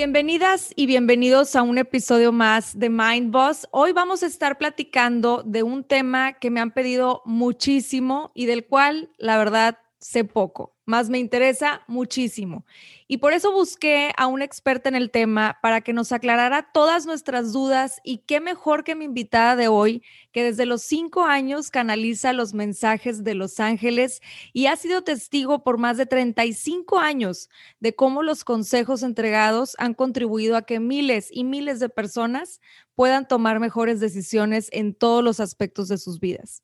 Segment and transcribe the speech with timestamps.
[0.00, 3.68] Bienvenidas y bienvenidos a un episodio más de Mind Boss.
[3.70, 8.64] Hoy vamos a estar platicando de un tema que me han pedido muchísimo y del
[8.64, 12.64] cual, la verdad, sé poco, más me interesa muchísimo.
[13.12, 17.06] Y por eso busqué a una experta en el tema para que nos aclarara todas
[17.06, 21.72] nuestras dudas y qué mejor que mi invitada de hoy, que desde los cinco años
[21.72, 24.22] canaliza los mensajes de los ángeles
[24.52, 27.50] y ha sido testigo por más de 35 años
[27.80, 32.60] de cómo los consejos entregados han contribuido a que miles y miles de personas
[32.94, 36.62] puedan tomar mejores decisiones en todos los aspectos de sus vidas.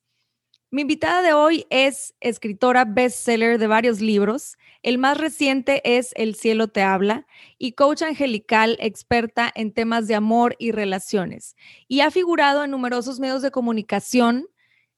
[0.72, 4.58] Mi invitada de hoy es escritora bestseller de varios libros.
[4.82, 7.24] El más reciente es El cielo te habla
[7.56, 11.54] y coach angelical experta en temas de amor y relaciones.
[11.86, 14.48] Y ha figurado en numerosos medios de comunicación,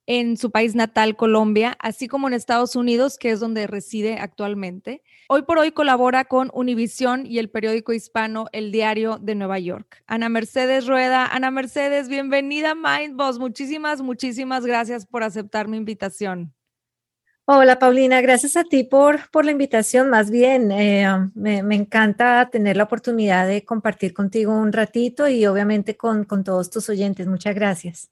[0.08, 5.02] en su país natal, Colombia, así como en Estados Unidos, que es donde reside actualmente.
[5.28, 10.02] Hoy por hoy colabora con Univisión y el periódico hispano El Diario de Nueva York.
[10.06, 11.26] Ana Mercedes Rueda.
[11.26, 13.38] Ana Mercedes, bienvenida a Mindboss.
[13.38, 16.54] Muchísimas, muchísimas gracias por aceptar mi invitación.
[17.44, 20.08] Hola Paulina, gracias a ti por, por la invitación.
[20.08, 25.44] Más bien, eh, me, me, encanta tener la oportunidad de compartir contigo un ratito y
[25.44, 27.26] obviamente con, con todos tus oyentes.
[27.26, 28.10] Muchas gracias.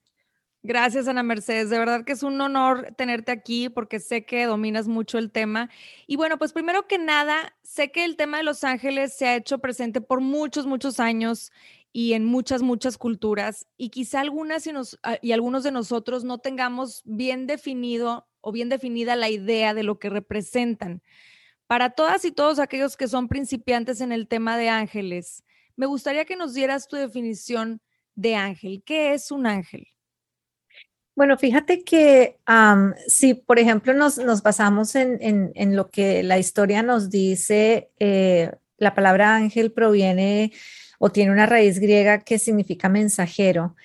[0.67, 1.71] Gracias, Ana Mercedes.
[1.71, 5.71] De verdad que es un honor tenerte aquí porque sé que dominas mucho el tema.
[6.09, 9.37] Y bueno, pues primero que nada, sé que el tema de Los Ángeles se ha
[9.37, 11.53] hecho presente por muchos, muchos años
[11.93, 13.69] y en muchas, muchas culturas.
[13.77, 14.69] Y quizá algunas
[15.05, 19.85] ah, y algunos de nosotros no tengamos bien definido o bien definida la idea de
[19.85, 21.01] lo que representan.
[21.69, 25.45] Para todas y todos aquellos que son principiantes en el tema de ángeles,
[25.77, 27.81] me gustaría que nos dieras tu definición
[28.17, 28.83] de ángel.
[28.85, 29.87] ¿Qué es un ángel?
[31.17, 32.37] Bueno, fíjate que
[33.09, 39.35] si, por ejemplo, nos, basamos en, lo que la historia nos dice, eh, la palabra
[39.35, 40.53] ángel proviene
[40.99, 43.77] o tiene una raíz griega que significa mensajero.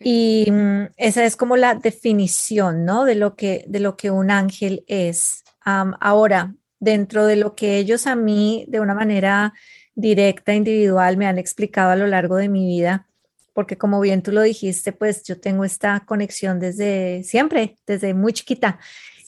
[0.00, 3.06] Y mm, esa es como la definición, ¿no?
[3.06, 5.42] De lo que, de lo que un ángel es.
[5.64, 9.54] ahora, dentro de lo que ellos a mí, de una manera
[9.94, 13.06] directa, individual, me han explicado a lo largo de mi vida,
[13.54, 18.34] porque como bien tú lo dijiste, pues yo tengo esta conexión desde siempre, desde muy
[18.34, 18.78] chiquita.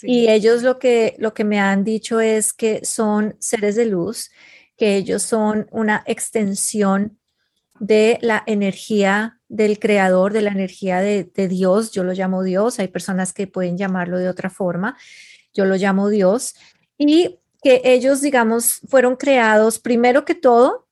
[0.03, 4.31] Y ellos lo que, lo que me han dicho es que son seres de luz,
[4.77, 7.19] que ellos son una extensión
[7.79, 11.93] de la energía del creador, de la energía de, de, Dios.
[11.93, 14.99] Yo lo llamo Dios, hay personas que pueden llamarlo de otra forma,
[15.55, 16.57] yo lo llamo Dios.
[16.99, 20.87] Y que ellos, digamos, fueron creados primero que todo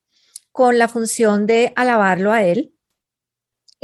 [0.51, 2.74] con la función de alabarlo a Él,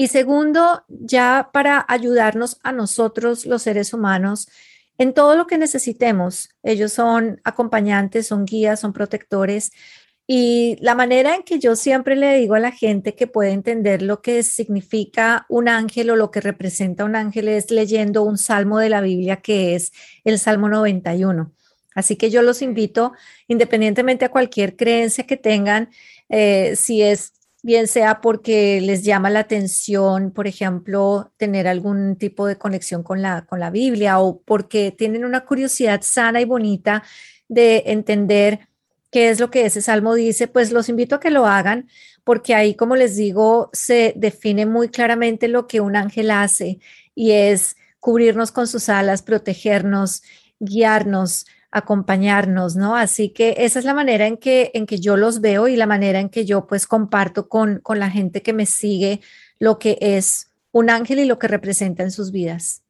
[0.02, 4.50] y segundo, ya para ayudarnos a nosotros, los seres humanos,
[4.98, 6.50] en todo lo que necesitemos.
[6.64, 9.72] Ellos son acompañantes, son guías, son protectores.
[10.26, 14.02] Y la manera en que yo siempre le digo a la gente que puede entender
[14.02, 18.80] lo que significa un ángel o lo que representa un ángel es leyendo un salmo
[18.80, 19.92] de la Biblia que es
[20.24, 21.52] el Salmo 91.
[21.94, 23.14] Así que yo los invito,
[23.48, 25.92] independientemente a cualquier creencia que tengan,
[26.28, 32.48] eh, si es bien sea porque les llama la atención, por ejemplo, tener algún tipo
[32.48, 37.04] de conexión con la, con la Biblia o porque tienen una curiosidad sana y bonita
[37.48, 38.68] de entender
[39.12, 41.88] qué es lo que ese salmo dice, pues los invito a que lo hagan
[42.24, 46.80] porque ahí, como les digo, se define muy claramente lo que un ángel hace
[47.16, 50.24] y es cubrirnos con sus alas, protegernos,
[50.60, 52.96] guiarnos, acompañarnos, ¿no?
[52.96, 55.88] Así que esa es la manera en que, en que yo los veo y la
[55.88, 59.22] manera en que yo pues comparto con, con la gente que me sigue
[59.58, 62.84] lo que es un ángel y lo que representa en sus vidas.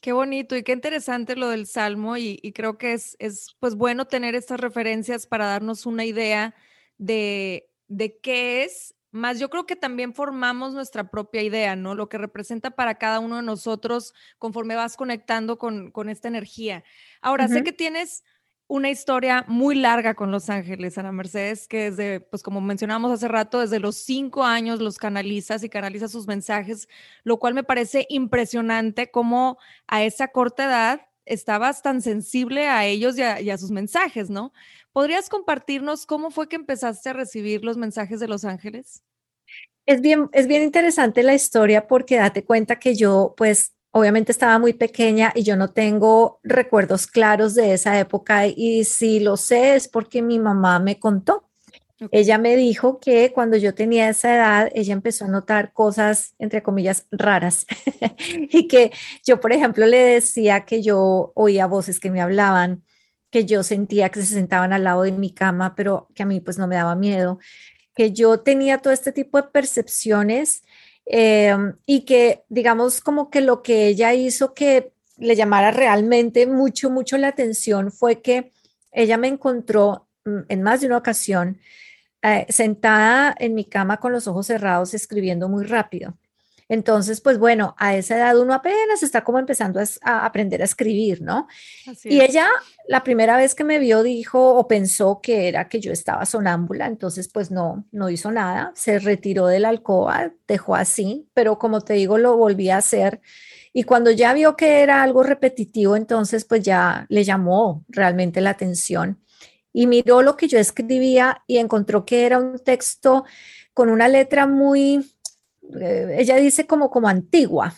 [0.00, 4.06] Qué bonito y qué interesante lo del Salmo y, creo que es, es pues bueno
[4.06, 6.54] tener estas referencias para darnos una idea
[6.98, 11.94] de, de qué es más yo creo que también formamos nuestra propia idea, ¿no?
[11.94, 16.84] Lo que representa para cada uno de nosotros conforme vas conectando con, esta energía.
[17.20, 18.22] Ahora, sé que tienes
[18.68, 23.26] una historia muy larga con Los Ángeles, Ana Mercedes, que desde, pues como mencionábamos hace
[23.26, 26.86] rato, desde los cinco años los canalizas y canalizas sus mensajes,
[27.24, 33.16] lo cual me parece impresionante cómo a esa corta edad estabas tan sensible a ellos
[33.18, 34.52] y a, sus mensajes, ¿no?
[34.98, 39.04] ¿Podrías compartirnos cómo fue que empezaste a recibir los mensajes de Los Ángeles?
[39.86, 44.58] Es bien, es bien interesante la historia porque date cuenta que yo, pues, obviamente estaba
[44.58, 49.76] muy pequeña y yo no tengo recuerdos claros de esa época y si lo sé
[49.76, 51.48] es porque mi mamá me contó.
[52.10, 56.64] Ella me dijo que cuando yo tenía esa edad, ella empezó a notar cosas, entre
[56.64, 57.66] comillas, raras.
[58.50, 58.90] y que
[59.24, 62.82] yo, por ejemplo, le decía que yo oía voces que me hablaban,
[63.30, 66.40] que yo sentía que se sentaban al lado de mi cama, pero que a mí
[66.40, 67.38] pues no me daba miedo,
[67.94, 70.62] que yo tenía todo este tipo de percepciones
[71.06, 76.90] em, y que, digamos, como que lo que ella hizo que le llamara realmente mucho,
[76.90, 78.52] mucho la atención fue que
[78.92, 81.58] ella me encontró mm, en más de una ocasión
[82.22, 86.16] eh, sentada en mi cama con los ojos cerrados escribiendo muy rápido.
[86.68, 91.22] Entonces, pues bueno, a esa edad uno apenas está como empezando a, aprender a escribir,
[91.22, 91.48] ¿no?
[92.04, 92.46] y ella,
[92.88, 96.86] la primera vez que me vio, dijo o pensó que era que yo estaba sonámbula,
[96.86, 101.82] entonces pues no, no hizo nada, se retiró de la alcoba, dejó así, pero como
[101.82, 103.20] te digo, lo volví a hacer.
[103.74, 108.50] Y cuando ya vio que era algo repetitivo, entonces pues ya le llamó realmente la
[108.50, 109.20] atención
[109.70, 113.26] y miró lo que yo escribía y encontró que era un texto
[113.74, 115.12] con una letra muy,
[115.78, 117.74] eh, ella dice como, como antigua,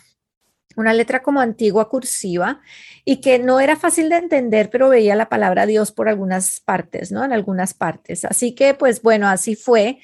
[0.75, 2.61] una letra como antigua cursiva
[3.05, 7.11] y que no era fácil de entender, pero veía la palabra Dios por algunas partes,
[7.11, 7.23] ¿no?
[7.23, 8.25] En algunas partes.
[8.25, 9.99] Así que, pues bueno, así fue.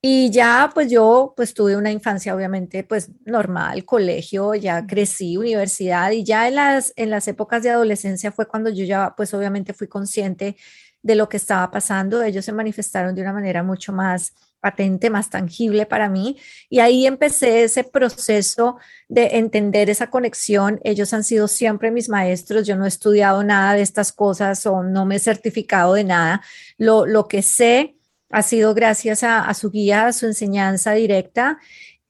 [0.00, 6.12] Y ya, pues yo, pues tuve una infancia obviamente, pues normal, colegio, ya crecí, universidad
[6.12, 9.74] y ya en las, en las épocas de adolescencia fue cuando yo ya, pues obviamente
[9.74, 10.56] fui consciente
[11.02, 12.22] de lo que estaba pasando.
[12.22, 16.36] Ellos se manifestaron de una manera mucho más patente, más tangible para mí.
[16.68, 18.76] Y ahí empecé ese proceso
[19.08, 20.80] de entender esa conexión.
[20.84, 22.66] Ellos han sido siempre mis maestros.
[22.66, 26.42] Yo no he estudiado nada de estas cosas o no me he certificado de nada.
[26.76, 27.96] Lo, lo que sé
[28.30, 31.58] ha sido gracias a, a su guía, a su enseñanza directa.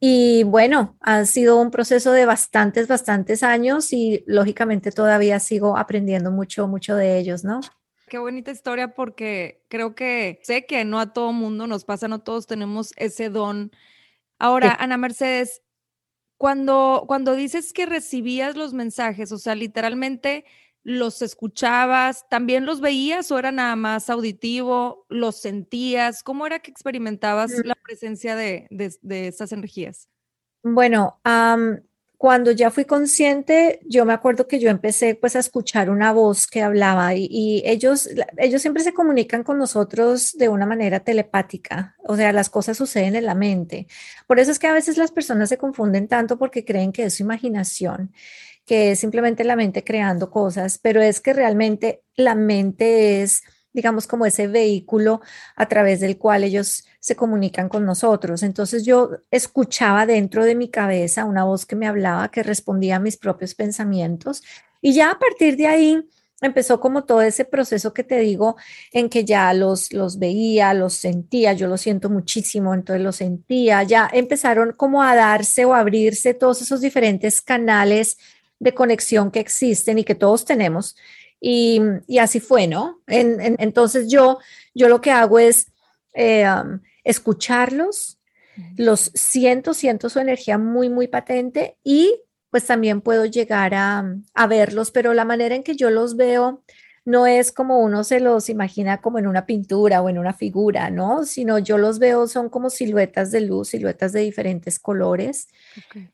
[0.00, 6.30] Y bueno, ha sido un proceso de bastantes, bastantes años y lógicamente todavía sigo aprendiendo
[6.30, 7.60] mucho, mucho de ellos, ¿no?
[8.08, 12.20] Qué bonita historia porque creo que sé que no a todo mundo nos pasa, no
[12.20, 13.70] todos tenemos ese don.
[14.38, 15.62] Ahora, Ana Mercedes,
[16.36, 20.44] cuando, cuando dices que recibías los mensajes, o sea, literalmente
[20.84, 26.70] los escuchabas, también los veías o era nada más auditivo, los sentías, ¿cómo era que
[26.70, 27.66] experimentabas mm.
[27.66, 30.08] la presencia de, de, estas energías?
[30.62, 31.20] Bueno,
[32.18, 36.48] cuando ya fui consciente, yo me acuerdo que yo empecé pues a escuchar una voz
[36.48, 42.16] que hablaba y, ellos, ellos siempre se comunican con nosotros de una manera telepática, o
[42.16, 43.86] sea, las cosas suceden en la mente.
[44.26, 47.14] Por eso es que a veces las personas se confunden tanto porque creen que es
[47.14, 48.12] su imaginación,
[48.66, 53.44] que es simplemente la mente creando cosas, pero es que realmente la mente es
[53.78, 55.20] digamos, como ese vehículo
[55.54, 58.42] a través del cual ellos se comunican con nosotros.
[58.42, 62.98] Entonces yo escuchaba dentro de mi cabeza una voz que me hablaba, que respondía a
[62.98, 64.42] mis propios pensamientos
[64.80, 66.08] y ya a partir de ahí
[66.40, 68.56] empezó como todo ese proceso que te digo,
[68.92, 73.84] en que ya los, los veía, los sentía, yo lo siento muchísimo, entonces lo sentía,
[73.84, 78.18] ya empezaron como a darse o abrirse todos esos diferentes canales
[78.58, 80.96] de conexión que existen y que todos tenemos
[81.40, 81.80] y,
[82.20, 83.00] así fue, ¿no?
[83.06, 84.38] entonces yo,
[84.74, 85.70] yo lo que hago es
[86.14, 86.46] eh,
[87.04, 88.18] escucharlos,
[88.76, 94.46] los siento, siento su energía muy, muy patente y pues también puedo llegar a, a
[94.46, 96.64] verlos, pero la manera en que yo los veo
[97.08, 100.90] no es como uno se los imagina como en una pintura o en una figura,
[100.90, 101.24] ¿no?
[101.24, 105.48] Sino yo los veo, son como siluetas de luz, siluetas de diferentes colores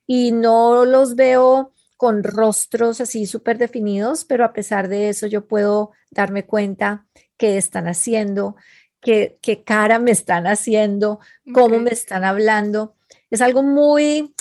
[0.06, 1.72] y no los veo
[2.04, 7.06] con rostros así súper definidos, pero a pesar de eso yo puedo darme cuenta
[7.38, 8.56] qué están haciendo,
[9.00, 11.18] qué, qué cara me están haciendo,
[11.54, 12.94] cómo me están hablando.
[13.30, 14.34] Es algo muy,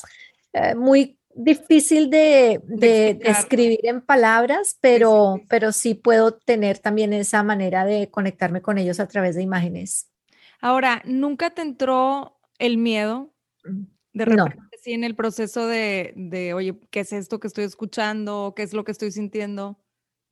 [0.51, 7.43] eh, muy difícil de, de, escribir en palabras, pero, pero sí puedo tener también esa
[7.43, 10.11] manera de conectarme con ellos a través de imágenes.
[10.59, 13.33] Ahora, ¿nunca te entró el miedo?
[13.63, 17.63] Mm, de repente, sí, en el proceso de, de, oye, ¿qué es esto que estoy
[17.63, 18.53] escuchando?
[18.55, 19.79] ¿Qué es lo que estoy sintiendo?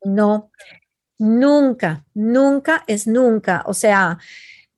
[0.03, 0.51] No,
[1.17, 3.63] nunca, nunca es nunca.
[3.65, 4.17] O sea,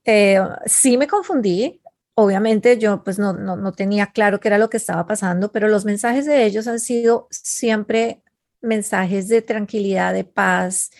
[0.04, 1.80] eh, sí me confundí,
[2.14, 5.68] obviamente yo pues no, no, no tenía claro qué era lo que estaba pasando, pero
[5.68, 8.22] los mensajes de ellos han sido siempre
[8.60, 10.90] mensajes de tranquilidad, de paz,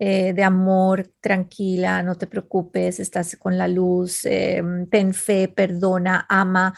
[0.00, 6.24] eh, de amor, tranquila, no te preocupes, estás con la luz, eh, ten fe, perdona,
[6.28, 6.72] ama.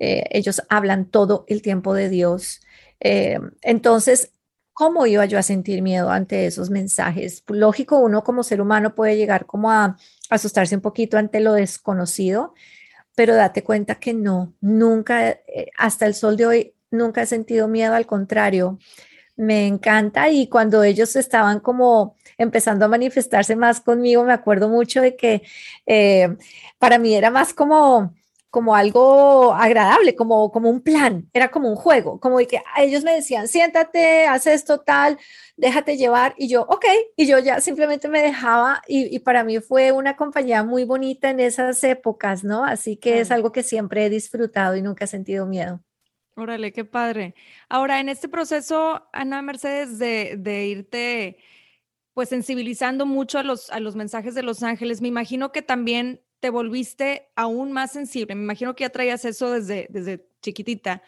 [0.00, 2.60] Eh, ellos hablan todo el tiempo de Dios.
[3.00, 4.32] entonces,
[4.72, 7.44] ¿cómo iba yo a sentir miedo ante esos mensajes?
[7.48, 9.96] Lógico, uno como ser humano puede llegar como a
[10.30, 12.54] asustarse un poquito ante lo desconocido,
[13.14, 15.38] pero date cuenta que no, nunca,
[15.78, 18.78] hasta el sol de hoy, nunca he sentido miedo, al contrario,
[19.36, 25.00] me encanta y cuando ellos estaban como empezando a manifestarse más conmigo, me acuerdo mucho
[25.02, 25.42] de que
[25.86, 26.36] eh,
[26.78, 28.14] para mí era más como
[28.54, 33.12] como algo agradable, como, como un plan, era como un juego, como que ellos me
[33.12, 35.18] decían, siéntate, haz esto tal,
[35.56, 36.84] déjate llevar, y yo, ok,
[37.16, 41.30] y yo ya simplemente me dejaba, y, y para mí fue una compañía muy bonita
[41.30, 42.64] en esas épocas, ¿no?
[42.64, 45.80] Así que es algo que siempre he disfrutado y nunca he sentido miedo.
[46.36, 47.34] Órale, qué padre.
[47.68, 51.38] Ahora, en este proceso, Ana Mercedes, de, de irte
[52.12, 56.22] pues sensibilizando mucho a los, a los mensajes de los ángeles, me imagino que también
[56.40, 58.34] te volviste aún más sensible.
[58.36, 61.02] Me imagino que ya traías eso desde, desde chiquitita.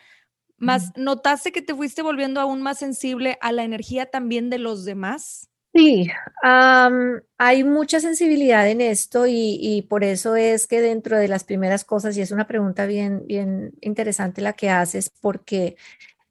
[0.58, 4.84] Más, ¿notaste que te fuiste volviendo aún más sensible a la energía también de los
[4.84, 5.50] demás?
[5.76, 6.08] Sí,
[6.42, 11.84] hay mucha sensibilidad en esto y, y, por eso es que dentro de las primeras
[11.84, 15.76] cosas, y es una pregunta bien, bien interesante la que haces, porque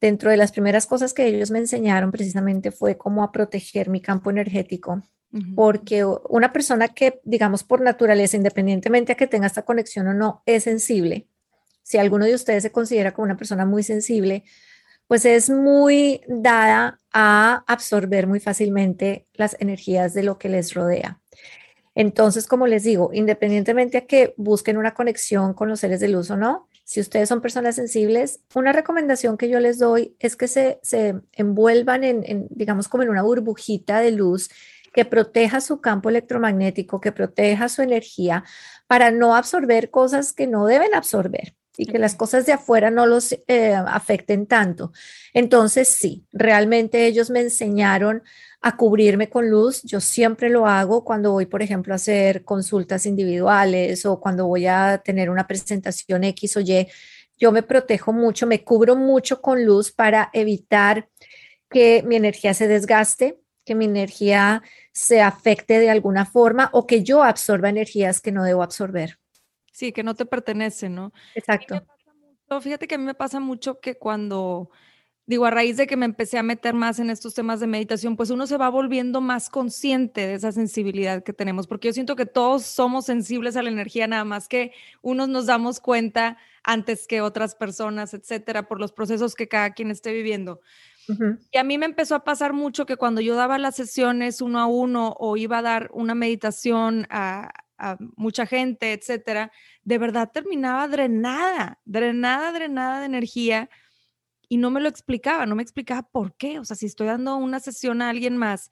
[0.01, 4.01] dentro de las primeras cosas que ellos me enseñaron precisamente fue cómo a proteger mi
[4.01, 5.03] campo energético,
[5.53, 10.41] porque una persona que, digamos, por naturaleza, independientemente a que tenga esta conexión o no,
[10.45, 11.27] es sensible.
[11.83, 14.43] Si alguno de ustedes se considera como una persona muy sensible,
[15.07, 21.21] pues es muy dada a absorber muy fácilmente las energías de lo que les rodea.
[21.93, 26.29] Entonces, como les digo, independientemente a que busquen una conexión con los seres de luz
[26.29, 30.47] o no, si ustedes son personas sensibles, una recomendación que yo les doy es que
[30.47, 34.50] se, se envuelvan en, digamos, como en una burbujita de luz
[34.93, 38.43] que proteja su campo electromagnético, que proteja su energía
[38.88, 43.05] para no absorber cosas que no deben absorber y que las cosas de afuera no
[43.05, 44.91] los eh, afecten tanto.
[45.34, 48.24] Entonces, sí, realmente ellos me enseñaron
[48.62, 49.84] a cubrirme con luz.
[49.84, 54.67] Yo siempre lo hago cuando voy, por ejemplo, a hacer consultas individuales o cuando voy
[54.67, 56.88] a tener una presentación X o Y.
[57.38, 61.10] Yo me protejo mucho, me cubro mucho con luz para evitar
[61.70, 64.63] que mi energía se desgaste, que mi energía
[64.94, 69.20] se afecte de alguna forma o que yo absorba energías que no debo absorber.
[69.75, 71.12] Sí, que no te pertenecen, ¿no?
[71.34, 71.86] Exacto.
[72.62, 74.70] fíjate que a mí me pasa mucho que cuando
[75.25, 78.15] digo, a raíz de que me empecé a meter más en estos temas de meditación,
[78.15, 82.15] pues uno se va volviendo más consciente de esa sensibilidad que tenemos, porque yo siento
[82.15, 87.05] que todos somos sensibles a la energía, nada más que unos nos damos cuenta antes
[87.05, 90.62] que otras personas, etcétera, por los procesos que cada quien esté viviendo.
[91.51, 94.60] Y a mí me empezó a pasar mucho que cuando yo daba las sesiones uno
[94.60, 97.51] a uno o iba a dar una meditación a,
[98.15, 99.51] mucha gente, etcétera,
[99.84, 103.70] de verdad terminaba drenada, drenada, drenada de energía
[104.48, 107.36] y no me lo explicaba, no me explicaba por qué, o sea, si estoy dando
[107.36, 108.72] una sesión a alguien más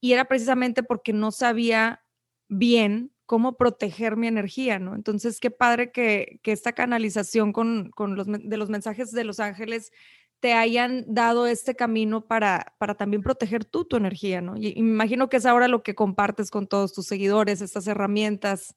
[0.00, 2.02] y era precisamente porque no sabía
[2.48, 4.94] bien cómo proteger mi energía, ¿no?
[4.94, 9.38] Entonces, qué padre que, que esta canalización con, con los, de los mensajes de los
[9.38, 9.92] ángeles
[10.40, 14.56] te hayan dado este camino para, para también proteger tú tu energía, ¿no?
[14.56, 18.74] Y, imagino que es ahora lo que compartes con todos tus seguidores, estas herramientas.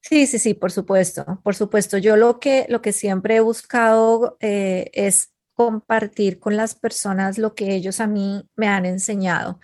[0.00, 1.96] Sí, sí, sí, por supuesto, por supuesto.
[1.98, 7.54] Yo lo que, lo que siempre he buscado eh, es compartir con las personas lo
[7.54, 9.60] que ellos a mí me han enseñado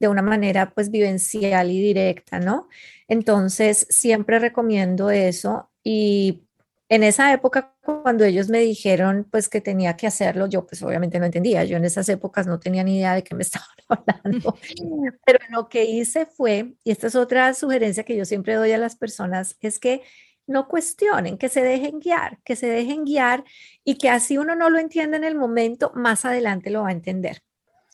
[0.00, 2.68] de una manera pues vivencial y directa, ¿no?
[3.06, 6.43] Entonces, siempre recomiendo eso y
[6.88, 11.18] en esa época cuando ellos me dijeron pues que tenía que hacerlo, yo pues obviamente
[11.18, 14.56] no entendía, yo en esas épocas no tenía ni idea de qué me estaban hablando,
[15.26, 18.78] pero lo que hice fue, y esta es otra sugerencia que yo siempre doy a
[18.78, 20.02] las personas, es que
[20.46, 23.44] no cuestionen, que se dejen guiar, que se dejen guiar
[23.82, 26.92] y que así uno no lo entiende en el momento, más adelante lo va a
[26.92, 27.42] entender.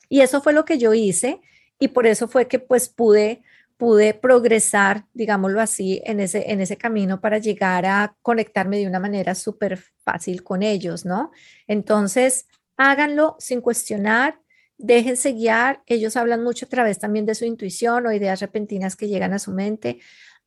[0.09, 1.41] Y eso fue lo que yo hice
[1.79, 3.43] y por eso fue que pues pude
[3.81, 9.01] pude progresar, digámoslo así, en ese, en ese camino para llegar a conectarme de una
[9.01, 11.33] manera súper fácil con ellos, ¿no?
[11.67, 12.47] Entonces,
[12.77, 14.39] háganlo sin cuestionar,
[14.77, 15.83] déjense guiar.
[15.87, 19.39] Ellos hablan mucho a través también de su intuición o ideas repentinas que llegan a
[19.39, 19.99] su mente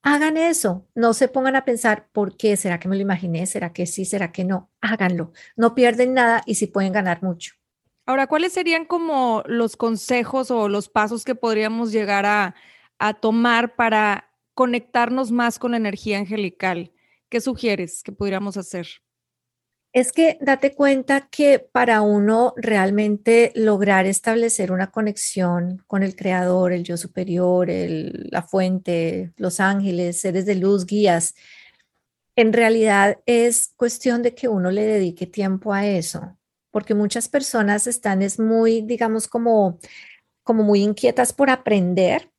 [0.03, 2.57] hagan eso, no se pongan a pensar, ¿por qué?
[2.57, 3.45] ¿Será que me lo imaginé?
[3.45, 4.03] ¿Será que sí?
[4.03, 4.69] ¿Será que no?
[4.81, 7.53] Háganlo, no pierden nada y sí pueden ganar mucho.
[8.05, 12.53] Ahora, ¿cuáles serían como los consejos o los pasos que podríamos llegar a,
[13.11, 16.93] tomar para conectarnos más con la energía angelical?
[17.27, 18.87] ¿Qué sugieres que pudiéramos hacer?
[19.91, 26.73] Es que date cuenta que para uno realmente lograr establecer una conexión con el creador,
[26.73, 31.35] el yo superior, la fuente, los ángeles, seres de luz, guías,
[32.35, 36.37] en realidad es cuestión de que uno le dedique tiempo a eso,
[36.71, 39.77] porque muchas personas están es muy, digamos, como,
[40.41, 42.32] como muy inquietas por aprender,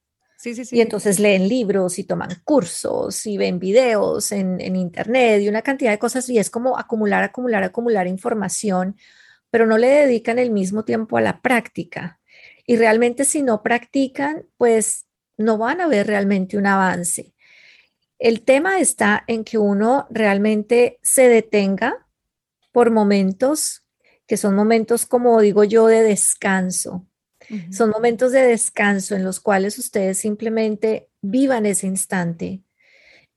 [0.45, 5.63] y entonces leen libros y toman cursos y ven videos en, en, internet y una
[5.63, 8.97] cantidad de cosas y es como acumular, acumular, acumular información,
[9.51, 12.21] pero no le dedican el mismo tiempo a la práctica.
[12.67, 17.35] Y realmente si no practican, pues no van a ver realmente un avance.
[18.19, 22.07] El tema está en que uno realmente se detenga
[22.73, 23.85] por momentos
[24.27, 27.07] que son momentos, como digo yo, de descanso,
[27.71, 32.63] son momentos de descanso en los cuales ustedes simplemente vivan ese instante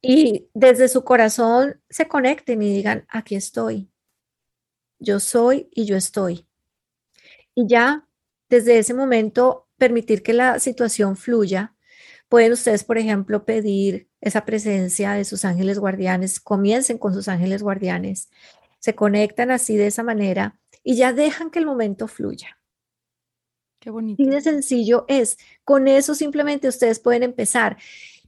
[0.01, 3.89] y desde su corazón se conecten y digan, aquí estoy.
[4.99, 6.47] Yo soy y yo estoy.
[7.55, 8.07] Y ya
[8.49, 11.75] desde ese momento permitir que la situación fluya.
[12.29, 16.39] Pueden ustedes, por ejemplo, pedir esa presencia de sus ángeles guardianes.
[16.39, 18.29] Comiencen con sus ángeles guardianes.
[18.79, 22.56] Se conectan así de esa manera y ya dejan que el momento fluya.
[23.87, 24.21] Qué bonito.
[24.21, 27.77] Y de sencillo es, con eso simplemente ustedes pueden empezar.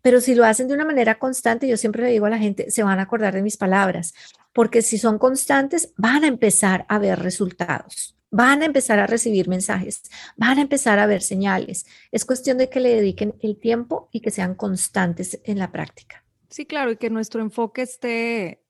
[0.01, 2.71] Pero si lo hacen de una manera constante, yo siempre le digo a la gente,
[2.71, 4.13] se van a acordar de mis palabras,
[4.53, 9.49] porque si son constantes, van a empezar a ver resultados, van a empezar a recibir
[9.49, 10.03] mensajes,
[10.37, 11.85] van a empezar a ver señales.
[12.13, 16.23] Es cuestión de que le dediquen el tiempo y que sean constantes en la práctica.
[16.49, 18.63] Sí, claro, y que nuestro enfoque esté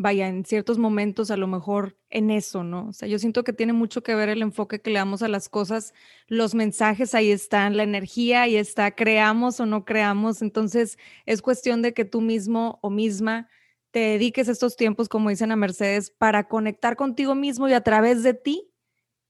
[0.00, 2.88] vaya, en ciertos momentos a lo mejor en eso, ¿no?
[2.88, 5.28] O sea, yo siento que tiene mucho que ver el enfoque que le damos a
[5.28, 5.92] las cosas,
[6.26, 11.82] los mensajes ahí están, la energía ahí está, creamos o no creamos, entonces es cuestión
[11.82, 13.48] de que tú mismo o misma
[13.90, 18.22] te dediques estos tiempos, como dicen a Mercedes, para conectar contigo mismo y a través
[18.22, 18.70] de ti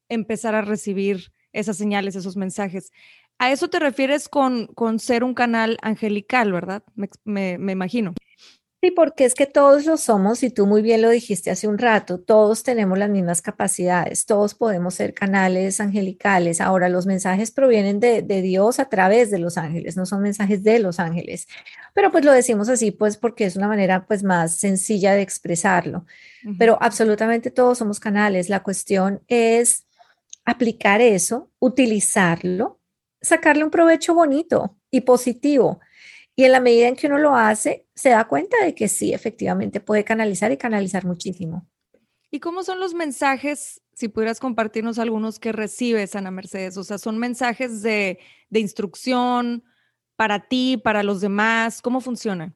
[0.09, 2.93] empezar a recibir esas señales, esos mensajes.
[3.39, 6.85] A eso te refieres con, con ser un canal angelical, ¿verdad?
[7.25, 8.15] me, me imagino.
[8.83, 11.77] Sí, porque es que todos lo somos y tú muy bien lo dijiste hace un
[11.77, 16.63] rato, todos tenemos las mismas capacidades, todos podemos ser canales angelicales.
[16.63, 20.79] Ahora, los mensajes provienen de, Dios a través de los ángeles, no son mensajes de
[20.79, 21.47] los ángeles,
[21.93, 26.07] pero pues lo decimos así pues porque es una manera pues más sencilla de expresarlo.
[26.59, 28.49] Pero absolutamente todos somos canales.
[28.49, 29.85] La cuestión es
[30.47, 32.81] aplicar eso, utilizarlo,
[33.21, 35.81] sacarle un provecho bonito y positivo
[36.37, 39.13] y en la medida en que uno lo hace, se da cuenta de que sí,
[39.13, 41.67] efectivamente puede canalizar y canalizar muchísimo.
[42.31, 46.77] ¿Y cómo son los mensajes, si pudieras compartirnos algunos que recibes, Ana Mercedes?
[46.77, 48.19] O sea, ¿son mensajes de,
[48.51, 49.65] instrucción
[50.17, 51.83] para ti, para los demás?
[51.83, 52.55] ¿Cómo funciona?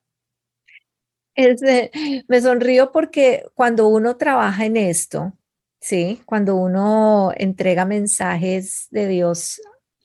[2.28, 5.36] me sonrío porque cuando uno trabaja en esto,
[5.80, 6.22] ¿sí?
[6.26, 9.60] Cuando uno entrega mensajes de Dios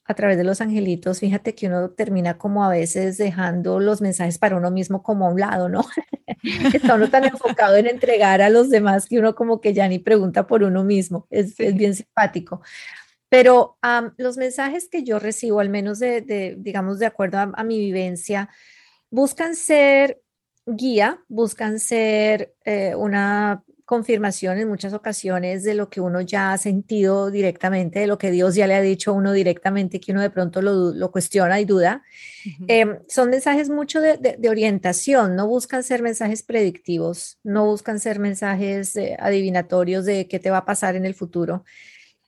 [0.10, 4.40] a través de los angelitos, fíjate que uno termina como a veces dejando los mensajes
[4.40, 5.86] para uno mismo como a un lado, ¿no?
[6.74, 10.00] Está uno tan enfocado en entregar a los demás que uno como que ya ni
[10.00, 11.28] pregunta por uno mismo.
[11.30, 12.64] Es, bien simpático.
[13.30, 13.78] Pero
[14.18, 18.50] los mensajes que yo recibo, al menos de, digamos, de acuerdo a, mi vivencia,
[19.12, 20.24] buscan ser
[20.66, 26.60] guía, buscan ser eh, una confirmación en muchas ocasiones de lo que uno ya ha
[26.60, 30.22] sentido directamente, de lo que Dios ya le ha dicho a uno directamente, que uno
[30.22, 32.04] de pronto lo, cuestiona y duda.
[32.68, 38.96] Em, son mensajes mucho de, orientación, no buscan ser mensajes predictivos, no buscan ser mensajes
[38.96, 41.66] eh, adivinatorios de qué te va a pasar en el futuro,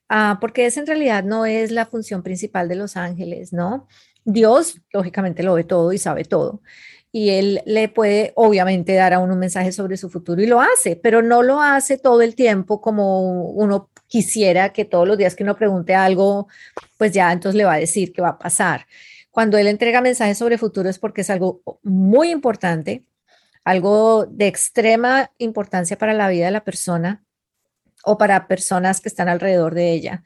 [0.09, 3.87] ah, porque esa en realidad no es la función principal de los ángeles, ¿no?
[4.25, 6.63] Dios, lógicamente, lo ve todo y sabe todo
[7.11, 10.61] y él le puede obviamente dar a uno un mensaje sobre su futuro y lo
[10.61, 15.35] hace, pero no lo hace todo el tiempo como uno quisiera que todos los días
[15.35, 16.47] que uno pregunte algo,
[16.97, 18.87] pues ya entonces le va a decir qué va a pasar.
[19.29, 23.03] Cuando él entrega mensajes sobre futuro es porque es algo muy importante,
[23.63, 27.23] algo de extrema importancia para la vida de la persona
[28.03, 30.23] o para personas que están alrededor de ella.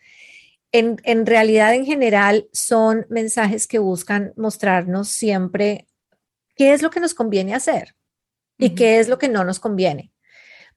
[0.72, 5.88] En, en realidad, en general, son mensajes que buscan mostrarnos siempre
[6.56, 7.96] qué es lo que nos conviene hacer
[8.58, 10.12] y qué es lo que no nos conviene.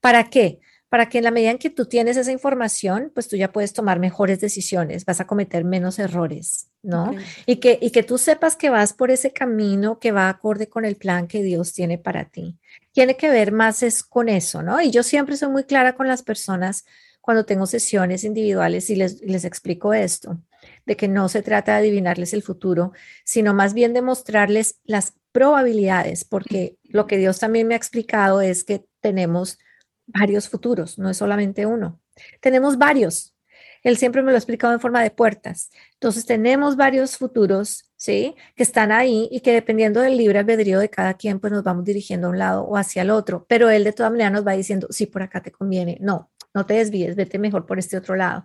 [0.00, 0.60] ¿Para qué?
[0.88, 3.74] Para que en la medida en que tú tienes esa información, pues tú ya puedes
[3.74, 7.14] tomar mejores decisiones, vas a cometer menos errores, ¿no?
[7.44, 10.84] Y, que, y que tú sepas que vas por ese camino que va acorde con
[10.86, 12.58] el plan que Dios tiene para ti.
[12.92, 14.80] Tiene que ver más es con eso, ¿no?
[14.80, 16.86] Y yo siempre soy muy clara con las personas
[17.20, 20.40] cuando tengo sesiones individuales y les, les explico esto,
[20.86, 22.92] de que no se trata de adivinarles el futuro,
[23.24, 28.40] sino más bien de mostrarles las probabilidades, porque lo que Dios también me ha explicado
[28.40, 29.56] es que tenemos
[30.04, 32.00] varios futuros, no es solamente uno.
[32.40, 33.36] Tenemos varios.
[33.84, 35.70] Él siempre me lo ha explicado en forma de puertas.
[35.92, 38.34] Entonces tenemos varios futuros, ¿sí?
[38.56, 41.84] Que están ahí y que dependiendo del libre albedrío de cada quien, pues nos vamos
[41.84, 43.46] dirigiendo a un lado o hacia el otro.
[43.48, 45.98] Pero él de todas maneras nos va diciendo, sí, por acá te conviene.
[46.00, 48.42] No, no te desvíes, vete mejor por este otro lado.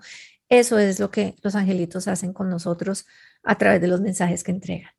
[0.47, 3.07] Eso es lo que los angelitos hacen con nosotros
[3.41, 4.91] a través de los mensajes que entregan.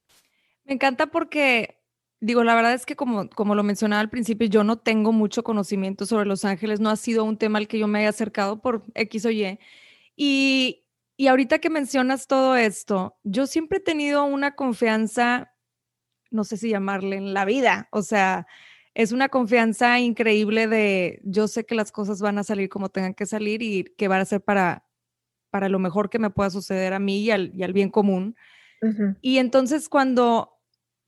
[0.65, 1.84] Me encanta porque,
[2.25, 5.45] digo, la verdad es que como, como lo mencionaba al principio, yo no tengo mucho
[5.45, 8.63] conocimiento sobre los ángeles, no ha sido un tema al que yo me haya acercado
[8.63, 9.59] por X o Y.
[10.17, 10.85] Y,
[11.19, 15.53] y ahorita que mencionas todo esto, yo siempre he tenido una confianza,
[16.31, 18.47] no sé si llamarle en la vida, o sea,
[18.95, 23.13] es una confianza increíble de yo sé que las cosas van a salir como tengan
[23.13, 24.87] que salir y que van a ser para,
[25.51, 28.35] para lo mejor que me pueda suceder a mí y al, y al bien común.
[29.23, 30.54] Y entonces cuando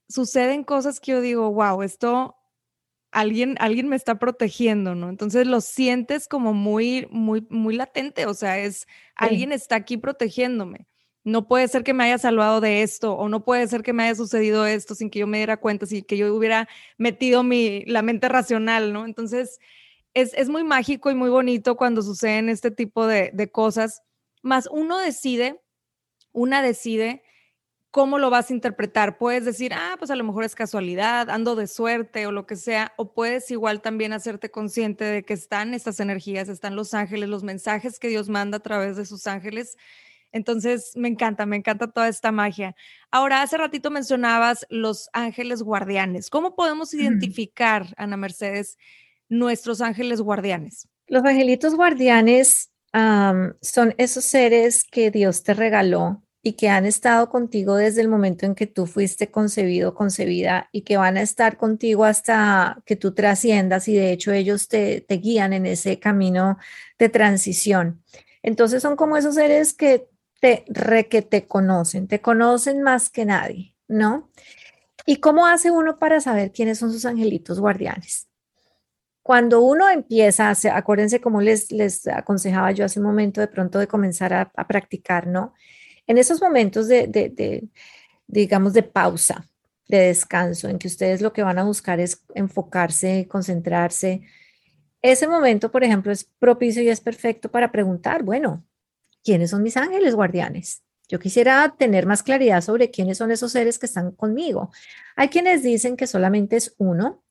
[0.09, 2.37] suceden cosas que yo digo, wow, esto
[3.13, 5.09] alguien, alguien me está protegiendo, ¿no?
[5.09, 10.87] Entonces lo sientes como muy, muy, muy latente, o sea, es alguien está aquí protegiéndome.
[11.25, 14.05] No puede ser que me haya salvado de esto o no puede ser que me
[14.05, 17.85] haya sucedido esto sin que yo me diera cuenta, sin que yo hubiera metido mi,
[17.87, 19.07] la mente racional, ¿no?
[19.07, 19.59] Entonces
[20.15, 24.03] es, es muy mágico y muy bonito cuando suceden este tipo de, de cosas,
[24.43, 25.61] más uno decide,
[26.33, 27.23] una decide
[27.97, 29.17] cómo lo vas a interpretar.
[29.17, 32.55] Puedes decir, ah, pues a lo mejor es casualidad, ando de suerte o lo que
[32.55, 37.31] sea, o puedes igual también hacerte consciente de que están estas energías, están los ángeles,
[37.31, 39.79] los mensajes que Dios manda a través de sus ángeles.
[40.31, 42.77] Entonces, me encanta, me encanta toda esta magia.
[43.11, 46.29] Ahora, hace ratito mencionabas los ángeles guardianes.
[46.29, 48.77] ¿Cómo podemos identificar, Ana Mercedes,
[49.31, 50.87] nuestros ángeles guardianes?
[51.07, 57.75] Los angelitos guardianes son esos seres que Dios te regaló y que han estado contigo
[57.75, 62.05] desde el momento en que tú fuiste concebido, concebida y que van a estar contigo
[62.05, 66.57] hasta que tú trasciendas y de hecho ellos te, guían en ese camino
[67.01, 68.01] de transición.
[68.45, 70.09] Entonces son como esos seres que
[70.41, 70.65] te,
[71.11, 74.31] que te conocen, te conocen más que nadie, ¿no?
[75.05, 78.29] ¿Y cómo hace uno para saber quiénes son sus angelitos guardianes?
[79.21, 83.89] Cuando uno empieza, acuérdense como les, les aconsejaba yo hace un momento de pronto de
[83.89, 85.53] comenzar a, a practicar, ¿no?
[86.07, 87.69] En esos momentos de,
[88.27, 89.47] digamos, de pausa,
[89.89, 94.23] de descanso, en que ustedes lo que van a buscar es enfocarse, concentrarse,
[95.03, 98.65] ese momento, por ejemplo, es propicio y es perfecto para preguntar, bueno,
[99.23, 100.83] ¿quiénes son mis ángeles guardianes?
[101.09, 104.73] Yo quisiera tener más claridad sobre quiénes son esos seres que están conmigo.
[105.15, 107.23] Hay quienes dicen que solamente es uno,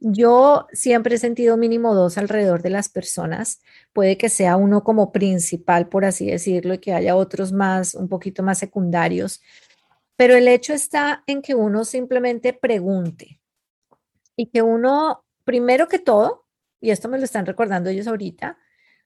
[0.00, 3.60] yo siempre he sentido mínimo dos alrededor de las personas.
[3.92, 8.08] Puede que sea uno como principal, por así decirlo, y que haya otros más, un
[8.08, 9.42] poquito más secundarios.
[10.16, 13.40] Pero el hecho está en que uno simplemente pregunte
[14.36, 16.46] y que uno, primero que todo,
[16.80, 18.58] y esto me lo están recordando ellos ahorita,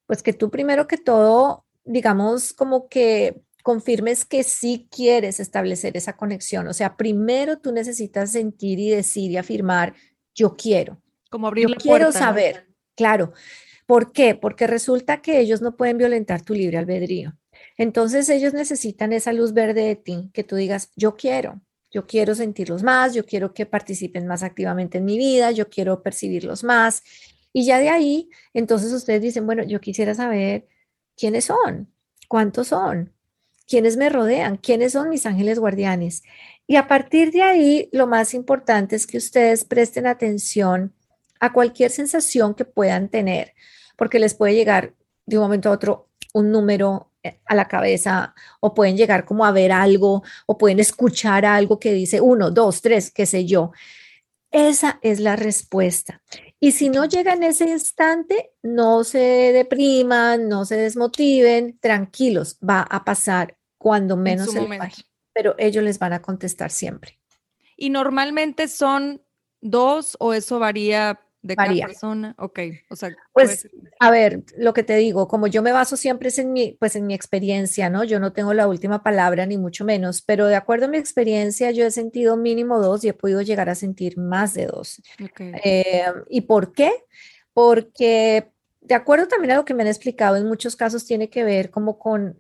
[0.07, 6.17] pues que tú primero que todo, digamos, como que confirmes que sí quieres establecer esa
[6.17, 6.69] conexión.
[6.69, 9.95] O sea, primero tú necesitas sentir y decir y afirmar
[10.35, 11.01] yo quiero.
[11.31, 13.33] Como abrir yo quiero saber, claro.
[13.87, 14.35] ¿Por qué?
[14.35, 17.37] Porque resulta que ellos no pueden violentar tu libre albedrío.
[17.77, 22.35] Entonces ellos necesitan esa luz verde de ti, que tú digas, yo quiero, yo quiero
[22.35, 27.03] sentirlos más, yo quiero que participen más activamente en mi vida, yo quiero percibirlos más.
[27.53, 30.67] Y ya de ahí, entonces ustedes dicen, bueno, yo quisiera saber
[31.17, 31.93] quiénes son,
[32.29, 33.13] cuántos son,
[33.67, 36.23] quiénes me rodean, quiénes son mis ángeles guardianes.
[36.67, 40.95] Y a partir de ahí, lo más importante es que ustedes presten atención
[41.41, 43.55] a cualquier sensación que puedan tener,
[43.97, 44.95] porque les puede llegar
[45.27, 49.45] de un momento a otro un número eh, a la cabeza o pueden llegar como
[49.45, 53.73] a ver algo o pueden escuchar algo que dice uno, dos, tres, qué sé yo.
[54.51, 56.23] Esa es la respuesta.
[56.61, 62.83] Y si no llega en ese instante, no se depriman, no se desmotiven, tranquilos, va
[62.83, 64.67] a pasar cuando menos se
[65.35, 67.19] pero ellos les van a contestar siempre.
[67.77, 69.21] ¿Y normalmente son
[69.61, 72.35] dos o eso varía de cada persona?
[72.39, 73.15] Ok, o sea.
[73.33, 73.69] Pues,
[74.01, 76.97] a ver, lo que te digo, como yo me baso siempre es en mi, pues
[76.97, 78.03] en mi experiencia, ¿no?
[78.03, 81.71] Yo no tengo la última palabra, ni mucho menos, pero de acuerdo a mi experiencia,
[81.71, 85.03] yo he sentido mínimo dos y he podido llegar a sentir más de dos.
[85.39, 86.93] Eh, ¿Y por qué?
[87.53, 88.51] Porque
[88.85, 91.71] de acuerdo también a lo que me han explicado, en muchos casos tiene que ver
[91.71, 92.39] como con,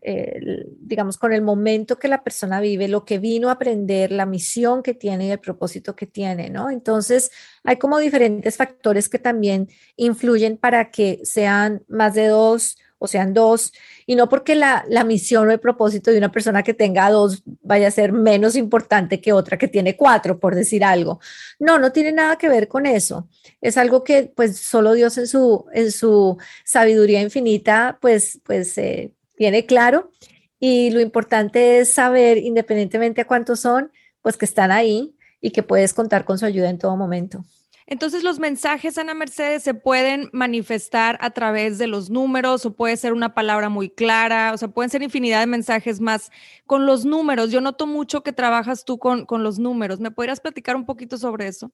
[0.80, 4.82] digamos, con el momento que la persona vive, lo que vino a aprender, la misión
[4.82, 6.68] que tiene y el propósito que tiene, ¿no?
[6.68, 7.30] Entonces,
[7.62, 13.34] hay como diferentes factores que también influyen para que sean más de dos o sean
[13.34, 13.72] dos,
[14.06, 17.42] y no porque la, la, misión o el propósito de una persona que tenga dos
[17.62, 21.20] vaya a ser menos importante que otra que tiene cuatro, por decir algo.
[21.58, 23.28] No, no tiene nada que ver con eso.
[23.60, 29.12] Es algo que pues solo Dios en su, en su sabiduría infinita pues, pues eh,
[29.36, 30.10] tiene claro.
[30.58, 35.62] Y lo importante es saber, independientemente a cuántos son, pues que están ahí y que
[35.62, 37.44] puedes contar con su ayuda en todo momento.
[37.86, 42.96] Entonces los mensajes, Ana Mercedes, se pueden manifestar a través de los números o puede
[42.96, 46.30] ser una palabra muy clara, o sea, pueden ser infinidad de mensajes más
[46.66, 47.50] con los números.
[47.50, 50.00] Yo noto mucho que trabajas tú con, con los números.
[50.00, 51.70] ¿Me podrías platicar un poquito sobre eso?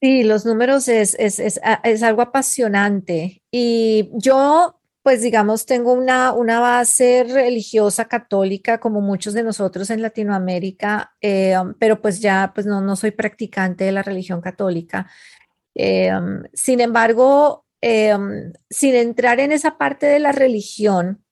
[0.00, 6.32] Sí, los números es, es, es, es algo apasionante y yo pues digamos, tengo una,
[6.32, 12.64] una base religiosa católica como muchos de nosotros en Latinoamérica, eh, pero pues ya pues
[12.64, 15.10] no, no soy practicante de la religión católica.
[15.74, 16.10] Eh,
[16.54, 18.16] sin embargo, eh,
[18.70, 21.22] sin entrar en esa parte de la religión,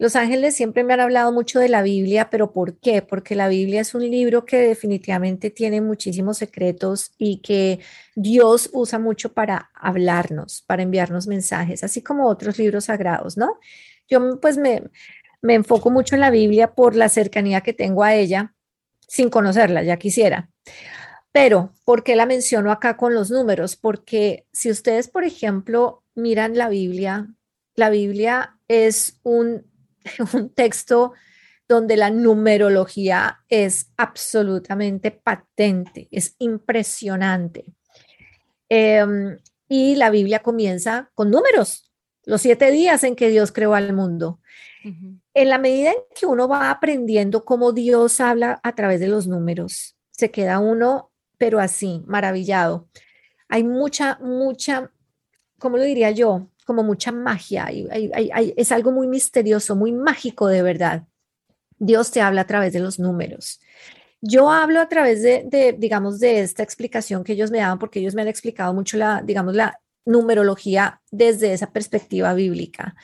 [0.00, 3.02] los ángeles siempre me han hablado mucho de la Biblia, pero ¿por qué?
[3.02, 7.80] Porque la Biblia es un libro que definitivamente tiene muchísimos secretos y que
[8.16, 13.58] Dios usa mucho para hablarnos, para enviarnos mensajes, así como otros libros sagrados, ¿no?
[14.08, 14.84] Yo pues me,
[15.42, 18.54] me enfoco mucho en la Biblia por la cercanía que tengo a ella,
[19.06, 20.48] sin conocerla, ya quisiera.
[21.30, 23.76] Pero, ¿por qué la menciono acá con los números?
[23.76, 27.28] Porque si ustedes, por ejemplo, miran la Biblia,
[27.74, 29.69] la Biblia es un
[30.34, 31.12] un texto
[31.68, 37.64] donde la numerología es absolutamente patente, es impresionante.
[38.68, 41.92] Em, y la Biblia comienza con números,
[42.24, 44.40] los siete días en que Dios creó al mundo.
[44.82, 49.26] En la medida en que uno va aprendiendo cómo Dios habla a través de los
[49.26, 52.88] números, se queda uno, pero así, maravillado.
[53.48, 54.90] Hay mucha, mucha,
[55.58, 56.50] ¿cómo lo diría yo?
[56.70, 61.02] Como mucha magia, es algo muy misterioso, muy mágico de verdad.
[61.80, 63.58] Dios te habla a través de los números.
[64.20, 68.14] Yo hablo a través de, digamos, de esta explicación que ellos me daban, porque ellos
[68.14, 72.94] me han explicado mucho la, digamos, la numerología desde esa perspectiva bíblica.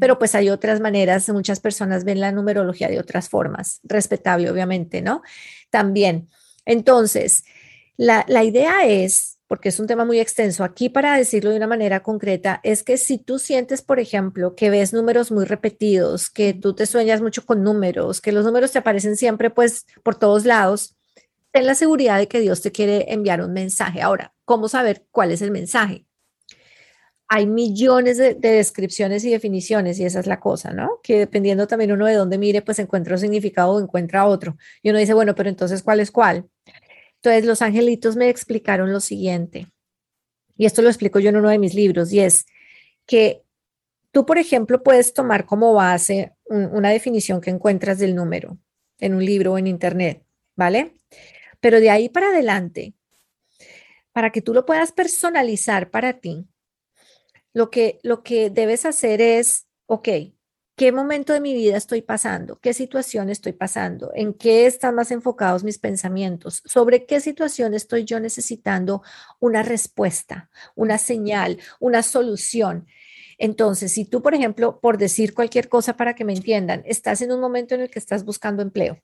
[0.00, 5.00] Pero pues hay otras maneras, muchas personas ven la numerología de otras formas, respetable obviamente,
[5.00, 5.22] ¿no?
[5.70, 6.28] También.
[6.66, 7.44] Entonces,
[7.96, 10.64] la, la idea es porque es un tema muy extenso.
[10.64, 14.70] Aquí, para decirlo de una manera concreta, es que si tú sientes, por ejemplo, que
[14.70, 18.78] ves números muy repetidos, que tú te sueñas mucho con números, que los números te
[18.78, 20.96] aparecen siempre, pues, por todos lados,
[21.50, 24.00] ten la seguridad de que Dios te quiere enviar un mensaje.
[24.00, 26.06] Ahora, ¿cómo saber cuál es el mensaje?
[27.28, 31.00] Hay millones de, descripciones y definiciones y esa es la cosa, ¿no?
[31.02, 34.56] Que dependiendo también uno de dónde mire, pues encuentra un significado o encuentra otro.
[34.82, 36.48] Y uno dice, bueno, pero entonces, ¿cuál es cuál?
[37.22, 39.68] Entonces los angelitos me explicaron lo siguiente,
[40.56, 42.46] y esto lo explico yo en uno de mis libros, y es
[43.06, 43.42] que
[44.10, 48.58] tú, por ejemplo, puedes tomar como base una definición que encuentras del número
[48.98, 50.24] en un libro o en internet,
[50.56, 50.96] ¿vale?
[51.60, 52.94] Pero de ahí para adelante,
[54.12, 56.48] para que tú lo puedas personalizar para ti,
[57.52, 60.08] lo que, lo que debes hacer es, ok,
[60.82, 65.12] qué momento de mi vida estoy pasando, qué situación estoy pasando, en qué están más
[65.12, 69.00] enfocados mis pensamientos, sobre qué situación estoy yo necesitando
[69.38, 72.88] una respuesta, una señal, una solución.
[73.38, 77.30] Entonces, si tú, por ejemplo, por decir cualquier cosa para que me entiendan, estás en
[77.30, 78.98] un momento en el que estás buscando empleo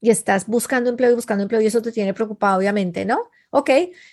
[0.00, 3.28] y estás buscando empleo y buscando empleo y eso te tiene preocupado, obviamente, ¿no?
[3.50, 3.70] Ok,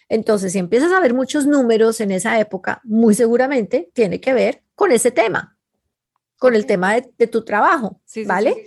[0.09, 4.63] entonces si empiezas a ver muchos números en esa época, muy seguramente tiene que ver
[4.73, 5.59] con ese tema
[6.41, 8.65] con el tema de, tu trabajo, ¿vale?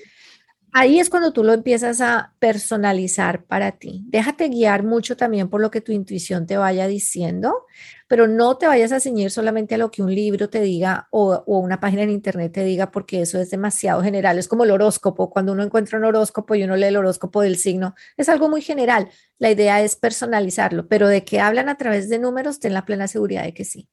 [0.70, 4.04] Ahí es cuando tú lo empiezas a personalizar para ti.
[4.06, 7.66] Déjate guiar mucho también por lo que tu intuición te vaya diciendo,
[8.06, 11.42] pero no te vayas a ceñir solamente a lo que un libro te diga o,
[11.46, 14.38] o, una página en internet te diga, porque eso es demasiado general.
[14.38, 15.30] Es como el horóscopo.
[15.30, 18.62] Cuando uno encuentra un horóscopo y uno lee el horóscopo del signo, es algo muy
[18.62, 19.10] general.
[19.38, 23.08] La idea es personalizarlo, pero de que hablan a través de números, ten la plena
[23.08, 23.88] seguridad de que sí.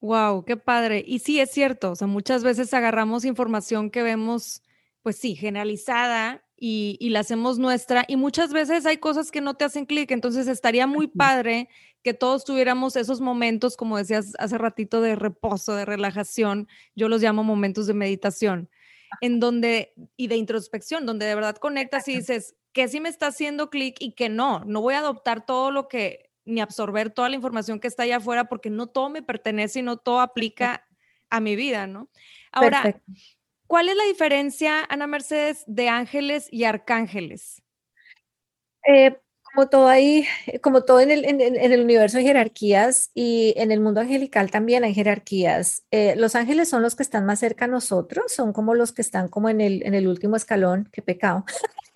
[0.00, 1.02] Wow, qué padre.
[1.06, 4.62] Y sí, es cierto, o sea, muchas veces agarramos información que vemos,
[5.02, 9.64] pues sí, generalizada y, la hacemos nuestra y muchas veces hay cosas que no te
[9.64, 11.68] hacen clic, entonces estaría muy padre
[12.02, 17.22] que todos tuviéramos esos momentos, como decías hace ratito, de reposo, de relajación, yo los
[17.22, 18.70] llamo momentos de meditación,
[19.20, 23.28] en donde, y de introspección, donde de verdad conectas y dices, que sí me está
[23.28, 27.28] haciendo clic y que no, no voy a adoptar todo lo que ni absorber toda
[27.28, 30.86] la información que está allá afuera porque no todo me pertenece y no todo aplica
[31.28, 32.08] a mi vida, ¿no?
[32.52, 33.02] Ahora,
[33.66, 37.62] ¿cuál es la diferencia, Ana Mercedes, de ángeles y arcángeles?
[38.86, 39.18] Eh,
[39.56, 40.26] como todo ahí,
[40.60, 44.84] como todo en el, en, el, universo de jerarquías y en el mundo angelical también
[44.84, 45.82] hay jerarquías.
[45.90, 49.00] Eh, los ángeles son los que están más cerca a nosotros, son como los que
[49.00, 51.46] están como en el, en el último escalón, qué pecado.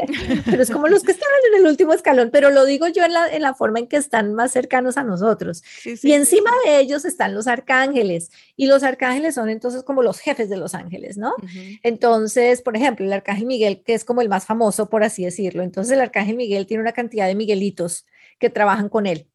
[0.47, 3.13] pero es como los que están en el último escalón, pero lo digo yo en
[3.13, 5.63] la, en la forma en que están más cercanos a nosotros.
[5.85, 10.49] y encima de ellos están los arcángeles y los arcángeles son entonces como los jefes
[10.49, 11.35] de los ángeles, ¿no?
[11.83, 15.63] Entonces, por ejemplo, el arcángel Miguel, que es como el más famoso, por así decirlo.
[15.63, 18.07] Entonces, el arcángel Miguel tiene una cantidad de Miguelitos
[18.39, 19.27] que trabajan con él.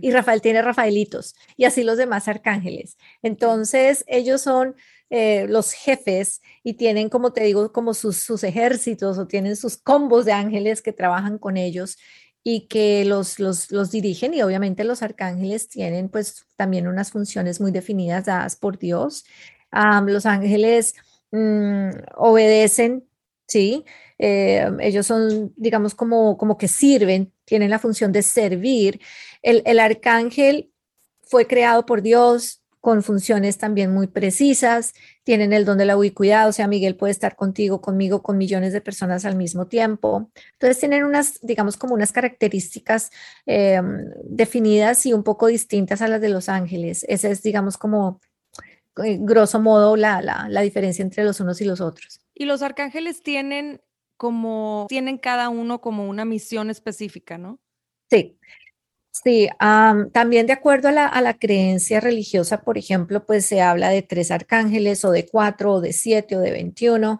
[0.00, 2.96] Y Rafael tiene Rafaelitos y así los demás arcángeles.
[3.22, 4.74] Entonces, ellos son
[5.10, 9.76] eh, los jefes y tienen, como te digo, como sus, sus ejércitos o tienen sus
[9.76, 11.98] combos de ángeles que trabajan con ellos
[12.42, 17.60] y que los, los, los, dirigen y obviamente los arcángeles tienen pues también unas funciones
[17.60, 19.24] muy definidas dadas por Dios.
[19.72, 20.94] los ángeles
[21.30, 23.04] mm, obedecen,
[23.46, 23.84] ¿sí?
[24.22, 29.00] Eh, ellos son, digamos, como, como que sirven, tienen la función de servir.
[29.42, 30.70] El, el arcángel
[31.20, 36.48] fue creado por Dios con funciones también muy precisas, tienen el don de la ubicuidad,
[36.48, 40.30] o sea, Miguel puede estar contigo, conmigo, con millones de personas al mismo tiempo.
[40.52, 43.10] Entonces tienen unas, digamos, como unas características
[43.46, 43.82] eh,
[44.24, 47.04] definidas y un poco distintas a las de los ángeles.
[47.08, 48.20] Esa es, digamos, como
[49.04, 52.20] eh, grosso modo la, la, la diferencia entre los unos y los otros.
[52.32, 53.82] Y los arcángeles tienen
[54.20, 57.58] como tienen cada uno como una misión específica, ¿no?
[58.10, 58.36] Sí,
[59.10, 59.48] sí.
[60.12, 65.06] también de acuerdo a la, creencia religiosa, por ejemplo, pues se habla de tres arcángeles
[65.06, 67.18] o de cuatro o de siete o de veintiuno.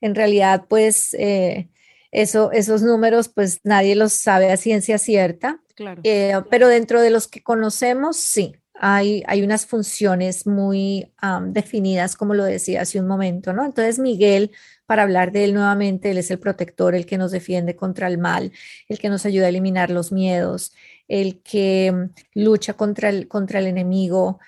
[0.00, 1.68] En realidad, pues eh,
[2.12, 5.60] eso, esos números, pues nadie los sabe a ciencia cierta.
[5.74, 6.00] Claro.
[6.02, 11.10] Eh, pero dentro de los que conocemos, sí, hay, unas funciones muy
[11.48, 13.64] definidas, como lo decía hace un momento, ¿no?
[13.64, 14.52] Entonces, Miguel
[14.88, 16.10] para hablar de Él nuevamente.
[16.10, 18.52] Él es el protector, el que nos defiende contra el mal,
[18.88, 20.72] el que nos ayuda a eliminar los miedos,
[21.08, 24.40] el que mm, lucha contra el, contra el enemigo.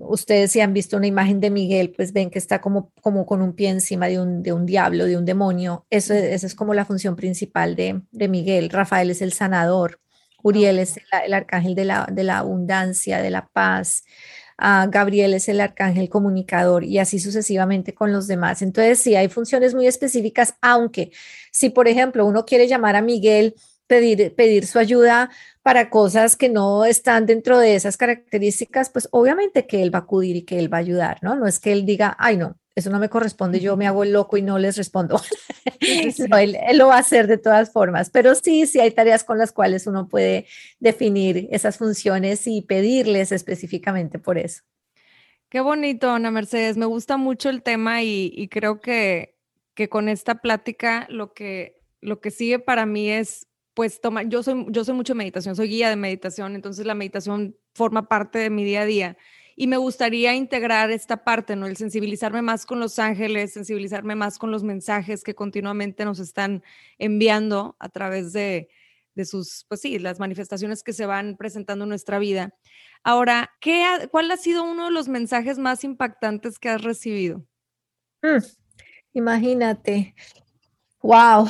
[0.00, 3.40] ustedes si han visto una imagen de Miguel, pues ven que está como, como con
[3.40, 5.86] un pie encima de un, de un diablo, de un demonio.
[5.90, 8.68] Eso, esa es como la función principal de, de Miguel.
[8.68, 10.00] Rafael es el sanador.
[10.42, 14.04] Uriel es el, el arcángel de la, de la abundancia, de la paz.
[14.60, 18.60] Gabriel es el arcángel comunicador y así sucesivamente con los demás.
[18.60, 21.12] Entonces, sí, hay funciones muy específicas, aunque
[21.52, 23.54] si, por ejemplo, uno quiere llamar a Miguel,
[23.86, 25.30] pedir, pedir su ayuda
[25.62, 30.02] para cosas que no están dentro de esas características, pues obviamente que él va a
[30.02, 31.36] acudir y que él va a ayudar, ¿no?
[31.36, 34.12] No es que él diga, ay, no, eso no me corresponde, yo me hago el
[34.12, 35.20] loco y no les respondo.
[35.80, 39.52] él, lo va a hacer de todas formas, pero sí, sí hay tareas con las
[39.52, 40.46] cuales uno puede
[40.78, 44.62] definir esas funciones y pedirles específicamente por eso.
[45.48, 49.36] Qué bonito, Ana Mercedes, me gusta mucho el tema y, creo que,
[49.74, 54.42] que, con esta plática lo que, lo que sigue para mí es pues toma, yo
[54.42, 58.50] soy, yo soy mucho meditación, soy guía de meditación, entonces la meditación forma parte de
[58.50, 59.16] mi día a día
[59.60, 61.66] y me gustaría integrar esta parte, ¿no?
[61.66, 66.62] El sensibilizarme más con los ángeles, sensibilizarme más con los mensajes que continuamente nos están
[66.96, 68.68] enviando a través de,
[69.16, 72.54] de sus, pues sí, las manifestaciones que se van presentando en nuestra vida.
[73.02, 77.44] Ahora, ¿qué ¿cuál ha sido uno de los mensajes más impactantes que has recibido?
[78.22, 78.44] Mm,
[79.14, 80.14] imagínate.
[81.02, 81.48] Wow.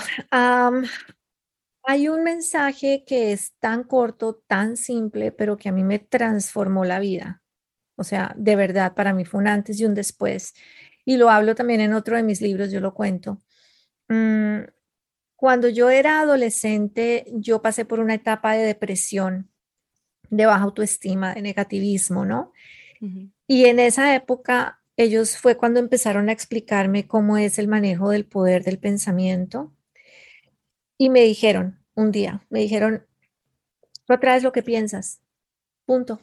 [1.83, 6.87] hay un mensaje que es tan corto, tan simple, pero que a mí me transformó
[6.87, 7.43] la vida.
[7.99, 10.55] O sea, de verdad, para mí fue un antes y un después.
[11.05, 13.39] Y lo hablo también en otro de mis libros, yo lo cuento.
[14.09, 14.61] Mm,
[15.35, 19.51] cuando yo era adolescente, yo pasé por una etapa de depresión,
[20.31, 22.53] de baja autoestima, de negativismo, ¿no?
[23.47, 28.27] Y en esa época, ellos fue cuando empezaron a explicarme cómo es el manejo del
[28.27, 29.73] poder del pensamiento.
[30.97, 33.07] Y me dijeron un día, me dijeron,
[34.07, 35.21] tú atraes lo que piensas,
[35.85, 36.21] punto.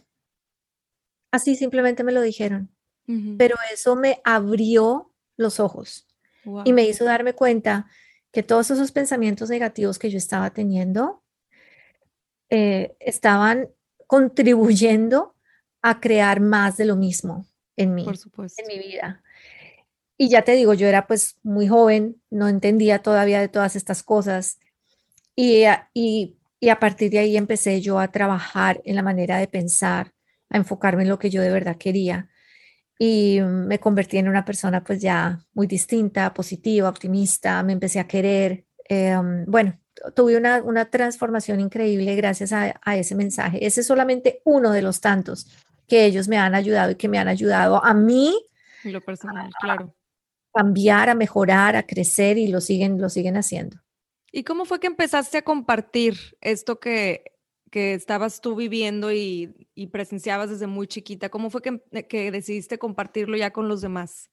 [1.35, 2.71] Así simplemente me lo dijeron.
[3.37, 6.07] Pero eso me abrió los ojos
[6.63, 7.87] y me hizo darme cuenta
[8.31, 11.21] que todos esos pensamientos negativos que yo estaba teniendo
[12.49, 13.69] eh, estaban
[14.07, 15.35] contribuyendo
[15.83, 17.45] a crear más de lo mismo
[17.75, 18.07] en mí,
[18.57, 19.21] en mi vida.
[20.17, 24.01] Y ya te digo, yo era pues muy joven, no entendía todavía de todas estas
[24.01, 24.57] cosas.
[25.35, 29.47] Y, y, y a partir de ahí empecé yo a trabajar en la manera de
[29.47, 30.14] pensar,
[30.49, 32.29] a enfocarme en lo que yo de verdad quería.
[32.97, 38.07] Y me convertí en una persona pues ya muy distinta, positiva, optimista, me empecé a
[38.07, 38.65] querer.
[38.87, 39.77] Em, bueno,
[40.15, 43.65] tuve una, una, transformación increíble gracias a, a, ese mensaje.
[43.65, 45.47] Ese es solamente uno de los tantos
[45.87, 48.33] que ellos me han ayudado y que me han ayudado a mí.
[48.83, 49.95] Lo personal, claro.
[50.53, 53.77] cambiar, a mejorar, a crecer y lo siguen, lo siguen haciendo.
[54.31, 57.34] ¿Y cómo fue que empezaste a compartir esto que,
[57.75, 61.27] que estabas tú viviendo y, y, presenciabas desde muy chiquita?
[61.27, 64.29] ¿Cómo fue que, que decidiste compartirlo ya con los demás?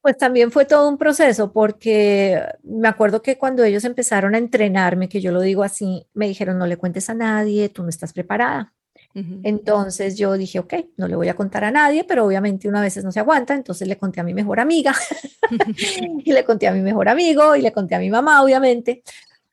[0.00, 5.10] Pues también fue todo un proceso porque me acuerdo que cuando ellos empezaron a entrenarme,
[5.10, 8.14] que yo lo digo así, me dijeron, no le cuentes a nadie, tú no estás
[8.14, 8.72] preparada.
[9.42, 13.04] Entonces yo dije, ok, no le voy a contar a nadie, pero obviamente una vez
[13.04, 14.94] no se aguanta, entonces le conté a mi mejor amiga
[16.24, 19.02] y le conté a mi mejor amigo y le conté a mi mamá, obviamente.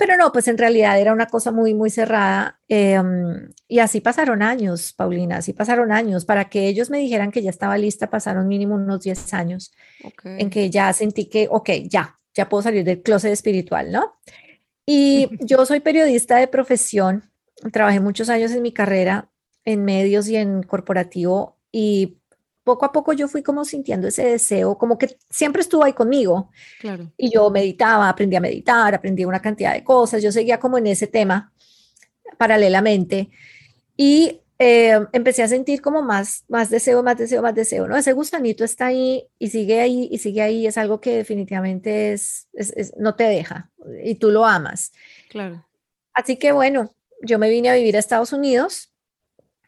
[0.02, 2.60] Pero no, pues en realidad era una cosa muy, muy cerrada.
[2.68, 6.26] Em, y así pasaron años, Paulina, así pasaron años.
[6.26, 9.72] Para que ellos me dijeran que ya estaba lista, pasaron mínimo unos 10 años
[10.24, 14.16] en que ya sentí que, ok, ya, ya puedo salir del closet espiritual, ¿no?
[14.88, 17.30] Y yo soy periodista de profesión,
[17.72, 19.30] trabajé muchos años en mi carrera
[19.66, 22.18] en medios y en corporativo y
[22.64, 26.52] poco a poco yo fui como sintiendo ese deseo, como que siempre estuvo ahí conmigo.
[26.80, 27.12] Claro.
[27.18, 30.88] Y yo meditaba, aprendí a meditar, aprendí una cantidad de cosas, yo seguía como en
[30.88, 31.52] ese tema
[32.38, 33.30] paralelamente
[33.98, 37.98] y eh, empecé a sentir como más, más deseo, más deseo, más deseo, ¿no?
[37.98, 42.48] Ese gusanito está ahí y sigue ahí y sigue ahí, es algo que definitivamente es,
[42.54, 43.72] es no te deja
[44.04, 44.92] y tú lo amas.
[45.30, 45.66] Claro.
[46.14, 46.94] Así que bueno,
[47.24, 48.94] yo me vine a vivir a Estados Unidos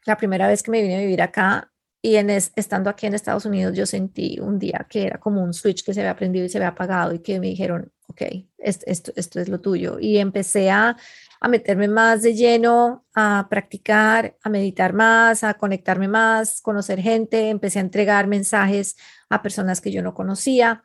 [0.06, 1.72] la primera vez que me vine a vivir acá
[2.06, 5.86] y estando aquí en Estados Unidos yo sentí un día que era como un switch
[5.86, 8.22] que se había prendido y se había apagado y que me dijeron, ok,
[8.58, 9.97] esto, esto, es lo tuyo.
[10.01, 10.97] Y empecé a,
[11.39, 17.47] a meterme más de lleno, a practicar, a meditar más, a conectarme más, conocer gente,
[17.47, 18.97] empecé a entregar mensajes
[19.30, 20.84] a personas que yo no conocía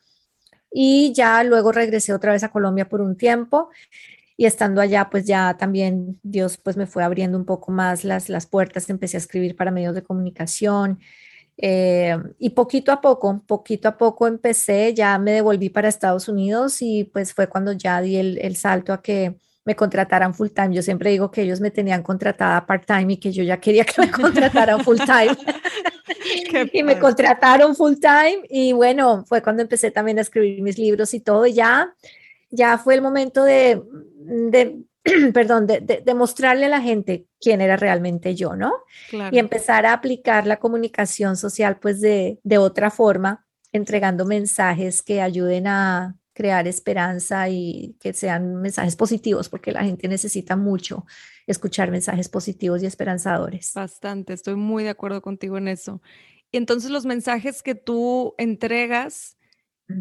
[0.70, 3.70] y ya luego regresé otra vez a Colombia por un tiempo
[4.40, 8.28] y estando allá, pues ya también Dios pues me fue abriendo un poco más las,
[8.28, 11.00] las puertas, empecé a escribir para medios de comunicación.
[11.56, 16.80] Eh, y poquito a poco, poquito a poco empecé, ya me devolví para Estados Unidos
[16.82, 19.34] y pues fue cuando ya di el, el salto a que
[19.64, 20.72] me contrataran full time.
[20.72, 23.84] Yo siempre digo que ellos me tenían contratada part time y que yo ya quería
[23.84, 25.36] que me contrataran full time.
[26.72, 31.12] y me contrataron full time y bueno, fue cuando empecé también a escribir mis libros
[31.12, 31.44] y todo.
[31.44, 31.92] Y ya,
[32.50, 33.82] ya fue el momento de,
[34.20, 34.82] de,
[35.34, 38.72] perdón, de, de, mostrarle a la gente quién era realmente yo, ¿no?
[39.30, 45.20] Y empezar a aplicar la comunicación social pues de, de otra forma, entregando mensajes que
[45.20, 51.04] ayuden a crear esperanza y que sean mensajes positivos, porque la gente necesita mucho
[51.48, 53.72] escuchar mensajes positivos y esperanzadores.
[53.74, 56.00] Bastante, estoy muy de acuerdo contigo en eso.
[56.52, 59.37] Y entonces los mensajes que tú entregas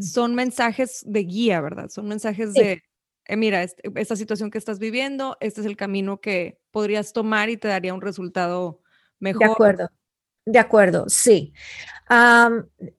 [0.01, 1.89] son mensajes de guía, ¿verdad?
[1.89, 2.83] Son mensajes de,
[3.25, 7.57] eh, mira, esta situación que estás viviendo, este es el camino que podrías tomar y
[7.57, 8.81] te daría un resultado
[9.19, 9.47] mejor.
[9.47, 9.89] De acuerdo,
[10.45, 11.53] de acuerdo, sí.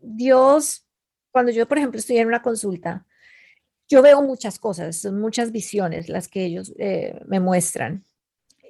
[0.01, 0.87] Dios,
[1.31, 3.07] cuando yo, por ejemplo, estoy en una consulta,
[3.89, 8.05] yo veo muchas cosas, son muchas visiones las que ellos eh, me muestran.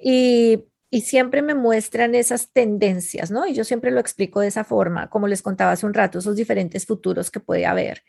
[0.01, 3.45] Y y siempre me muestran esas tendencias, ¿no?
[3.45, 6.35] Y yo siempre lo explico de esa forma, como les contaba hace un rato, esos
[6.35, 8.03] diferentes futuros que puede haber,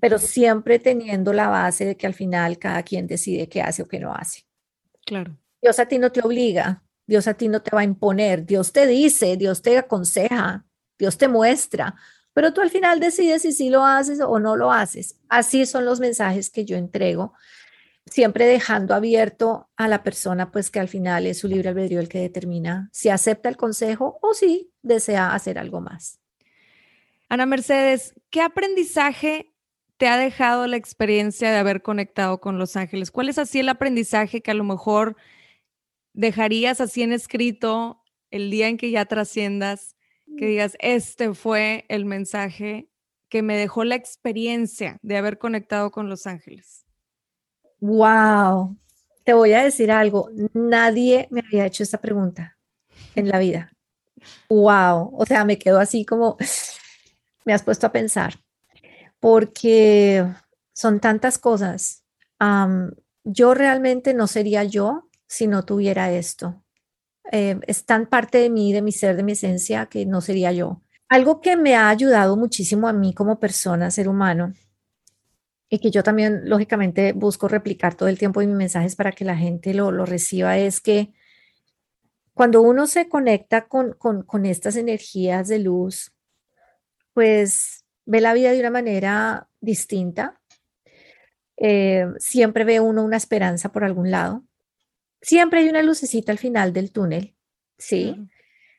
[0.00, 3.88] pero siempre teniendo la base de que al final cada quien decide qué hace o
[3.88, 4.44] qué no hace.
[5.04, 5.36] Claro.
[5.62, 8.72] Dios a ti no te obliga, Dios a ti no te va a imponer, Dios
[8.72, 10.64] te dice, Dios te aconseja,
[10.98, 11.94] Dios te muestra,
[12.32, 15.16] pero tú al final decides si sí lo haces o no lo haces.
[15.28, 17.34] Así son los mensajes que yo entrego
[18.06, 22.08] siempre dejando abierto a la persona, pues que al final es su libre albedrío el
[22.08, 26.20] que determina si acepta el consejo o si desea hacer algo más.
[27.28, 29.52] Ana Mercedes, ¿qué aprendizaje
[29.96, 33.10] te ha dejado la experiencia de haber conectado con los ángeles?
[33.10, 35.16] ¿Cuál es así el aprendizaje que a lo mejor
[36.12, 39.96] dejarías así en escrito el día en que ya trasciendas,
[40.38, 40.48] que mm.
[40.48, 42.88] digas, este fue el mensaje
[43.28, 46.85] que me dejó la experiencia de haber conectado con los ángeles?
[47.80, 48.76] Wow,
[49.24, 52.56] te voy a decir algo, nadie me había hecho esta pregunta
[53.14, 53.72] en la vida.
[54.48, 56.36] Wow, o sea, me quedo así como,
[57.44, 58.34] me has puesto a pensar,
[59.20, 60.24] porque
[60.72, 62.04] son tantas cosas.
[63.24, 66.62] yo realmente no sería yo si no tuviera esto.
[67.32, 70.52] Eh, es tan parte de mí, de mi ser, de mi esencia, que no sería
[70.52, 70.82] yo.
[71.08, 74.52] Algo que me ha ayudado muchísimo a mí como persona, ser humano,
[75.68, 79.24] y que yo también, lógicamente, busco replicar todo el tiempo en mis mensajes para que
[79.24, 81.12] la gente lo, lo reciba, es que
[82.34, 86.12] cuando uno se conecta con, con, con, estas energías de luz,
[87.14, 90.38] pues ve la vida de una manera distinta.
[91.56, 94.44] Eh, siempre ve uno una esperanza por algún lado.
[95.22, 97.34] Siempre hay una lucecita al final del túnel,
[97.78, 98.14] ¿sí?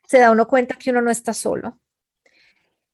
[0.07, 1.81] Se da uno cuenta que uno no está solo,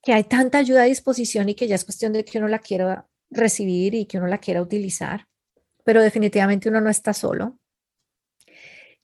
[0.01, 2.59] que hay tanta ayuda a disposición y que ya es cuestión de que uno la
[2.59, 5.27] quiera recibir y que uno la quiera utilizar.
[5.86, 7.59] pero definitivamente uno no está solo,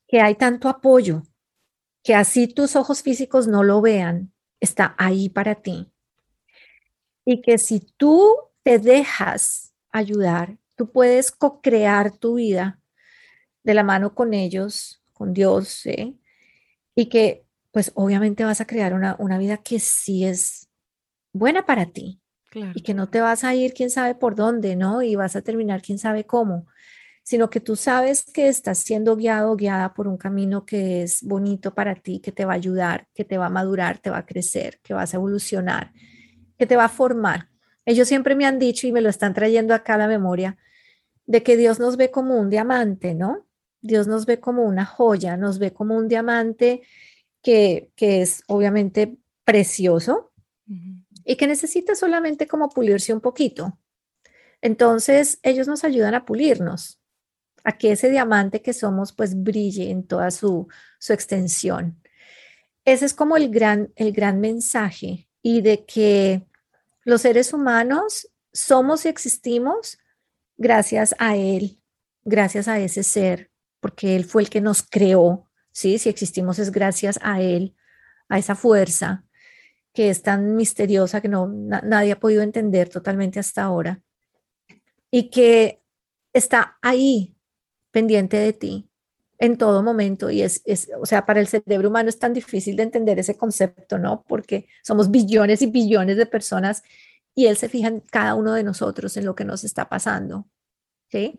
[0.08, 1.24] que hay tanto apoyo,
[2.04, 5.92] que así tus ojos físicos no lo vean, está ahí para ti.
[7.26, 12.80] Y que si tú te dejas ayudar, tú puedes co-crear tu vida
[13.64, 16.16] de la mano con ellos, con Dios, ¿eh?
[16.96, 20.70] y que pues obviamente vas a crear una, una vida que sí es
[21.34, 22.20] buena para ti.
[22.52, 25.02] Y que no te vas a ir quién sabe por dónde, ¿no?
[25.02, 26.66] Y vas a terminar quién sabe cómo,
[27.24, 31.74] sino que tú sabes que estás siendo guiado, guiada por un camino que es bonito
[31.76, 34.26] para ti, que te va a ayudar, que te va a madurar, te va a
[34.26, 35.94] crecer, que vas a evolucionar,
[36.58, 37.50] que te va a formar.
[37.86, 40.58] Ellos siempre me han dicho y me lo están trayendo acá a la memoria,
[41.26, 43.46] de que Dios nos ve como un diamante, ¿no?
[43.82, 46.82] Dios nos ve como una joya, nos ve como un diamante
[47.44, 50.32] que, que es obviamente precioso
[51.30, 53.78] y que necesita solamente como pulirse un poquito.
[54.62, 57.00] Entonces, ellos nos ayudan a pulirnos,
[57.64, 60.68] a que ese diamante que somos pues brille en toda su,
[60.98, 62.02] su extensión.
[62.84, 66.48] Ese es como el gran, el gran mensaje y de que
[67.04, 70.00] los seres humanos somos y existimos
[70.58, 71.80] gracias a Él,
[72.24, 73.52] gracias a ese ser,
[73.82, 76.00] porque Él fue el que nos creó, ¿sí?
[76.00, 77.76] Si existimos es gracias a Él,
[78.30, 79.26] a esa fuerza
[80.00, 84.02] que es tan misteriosa que no, nadie ha podido entender totalmente hasta ahora
[85.12, 85.82] y que
[86.32, 87.36] está ahí
[87.92, 88.90] pendiente de ti
[89.40, 92.78] en todo momento y es, es, o sea, para el cerebro humano es tan difícil
[92.78, 94.24] de entender ese concepto, ¿no?
[94.26, 96.82] Porque somos billones y billones de personas
[97.36, 100.48] y él se fija en cada uno de nosotros, en lo que nos está pasando,
[101.10, 101.38] ¿sí?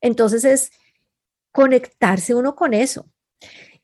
[0.00, 0.70] Entonces es
[1.50, 3.10] conectarse uno con eso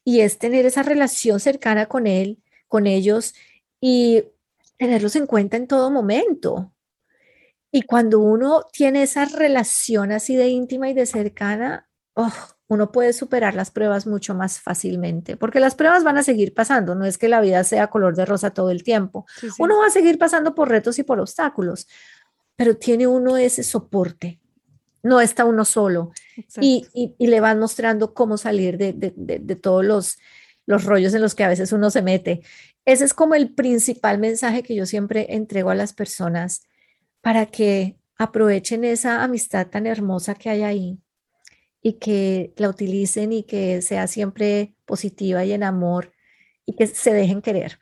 [0.05, 3.35] y es tener esa relación cercana con él, con ellos
[3.83, 4.23] y
[4.79, 6.73] tenerlos en cuenta en todo momento.
[7.73, 12.33] Y cuando uno tiene esa relación así de íntima y de cercana, oh,
[12.69, 16.95] uno puede superar las pruebas mucho más fácilmente, porque las pruebas van a seguir pasando,
[16.95, 19.27] no es que la vida sea color de rosa todo el tiempo.
[19.59, 21.89] Uno va a seguir pasando por retos y por obstáculos,
[22.55, 24.39] pero tiene uno ese soporte,
[25.03, 26.13] no está uno solo
[26.61, 26.87] y,
[27.19, 30.19] le van mostrando cómo salir de, de, todos los,
[30.67, 32.43] los rollos en los que a veces uno se mete.
[32.85, 36.67] Ese es como el principal mensaje que yo siempre entrego a las personas
[37.21, 40.99] para que aprovechen esa amistad tan hermosa que hay ahí
[41.81, 46.13] y que la utilicen y que sea siempre positiva y en amor
[46.65, 47.79] y que se dejen querer.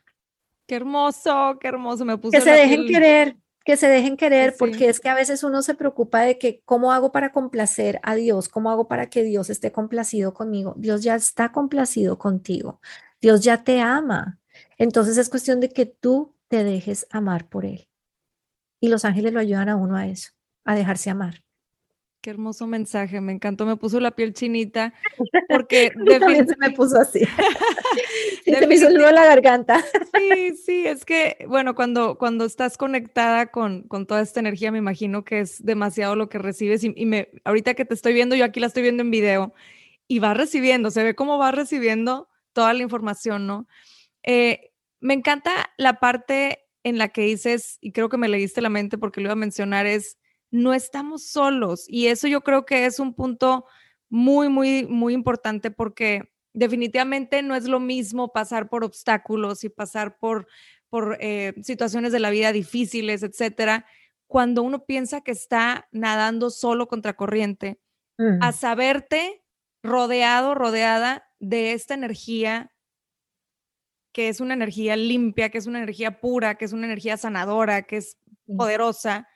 [0.65, 2.31] Qué hermoso, qué hermoso me puso.
[2.31, 5.75] Que se dejen querer, que se dejen querer, porque es que a veces uno se
[5.75, 9.71] preocupa de que cómo hago para complacer a Dios, cómo hago para que Dios esté
[9.71, 10.73] complacido conmigo.
[10.77, 12.79] Dios ya está complacido contigo,
[13.21, 14.39] Dios ya te ama.
[14.81, 17.87] Entonces es cuestión de que tú te dejes amar por Él.
[18.79, 20.31] Y los ángeles lo ayudan a uno a eso,
[20.65, 21.43] a dejarse amar.
[22.19, 24.91] Qué hermoso mensaje, me encantó, me puso la piel chinita
[25.49, 27.19] porque también se me puso así.
[28.43, 29.85] se me hizo el nudo en la garganta.
[30.17, 34.79] sí, sí, es que bueno, cuando cuando estás conectada con, con toda esta energía, me
[34.79, 38.45] imagino que es demasiado lo que recibes y, me ahorita que te estoy viendo, yo
[38.45, 39.53] aquí la estoy viendo en video
[40.07, 43.67] y va recibiendo, se ve cómo va recibiendo toda la información, ¿no?
[44.23, 44.70] Eh,
[45.01, 48.97] me encanta la parte en la que dices, y creo que me leíste la mente
[48.97, 50.17] porque lo iba a mencionar, es
[50.51, 51.85] no estamos solos.
[51.87, 53.65] Y eso yo creo que es un punto
[54.09, 60.17] muy, muy, muy importante porque definitivamente no es lo mismo pasar por obstáculos y pasar
[60.17, 60.47] por,
[60.89, 63.85] por eh, situaciones de la vida difíciles, etcétera,
[64.27, 67.79] cuando uno piensa que está nadando solo contra corriente,
[68.39, 69.43] a saberte
[69.81, 72.71] rodeado, rodeada de esta energía
[74.11, 77.83] que es una energía limpia, que es una energía pura, que es una energía sanadora,
[77.83, 78.17] que es
[78.57, 79.27] poderosa,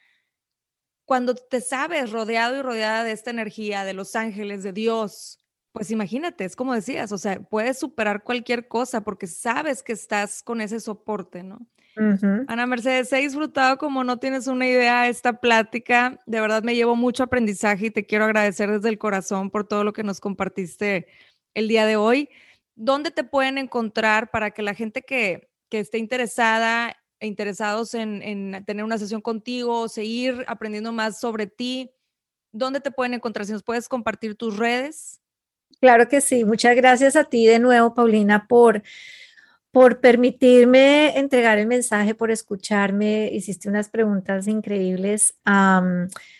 [1.05, 5.39] cuando te sabes rodeado y rodeada de esta energía, de los ángeles, de Dios,
[5.71, 10.41] pues imagínate, es como decías, o sea, puedes superar cualquier cosa porque sabes que estás
[10.41, 11.67] con ese soporte, ¿no?
[12.47, 16.21] Ana Mercedes, he disfrutado como no tienes una idea esta plática.
[16.25, 19.85] De verdad me llevo mucho aprendizaje y te quiero agradecer desde el corazón por todo
[19.85, 21.07] lo que nos compartiste
[21.53, 22.29] el día de hoy.
[22.75, 28.83] ¿Dónde te pueden encontrar para que la gente que, que esté interesada interesados en, tener
[28.83, 31.91] una sesión contigo seguir aprendiendo más sobre ti,
[32.51, 33.45] ¿dónde te pueden encontrar?
[33.45, 35.21] Si nos puedes compartir tus redes.
[35.79, 36.45] Claro que sí.
[36.45, 38.81] Muchas gracias a ti de nuevo, Paulina, por,
[39.71, 43.29] por permitirme entregar el mensaje, por escucharme.
[43.31, 45.35] Hiciste unas preguntas increíbles.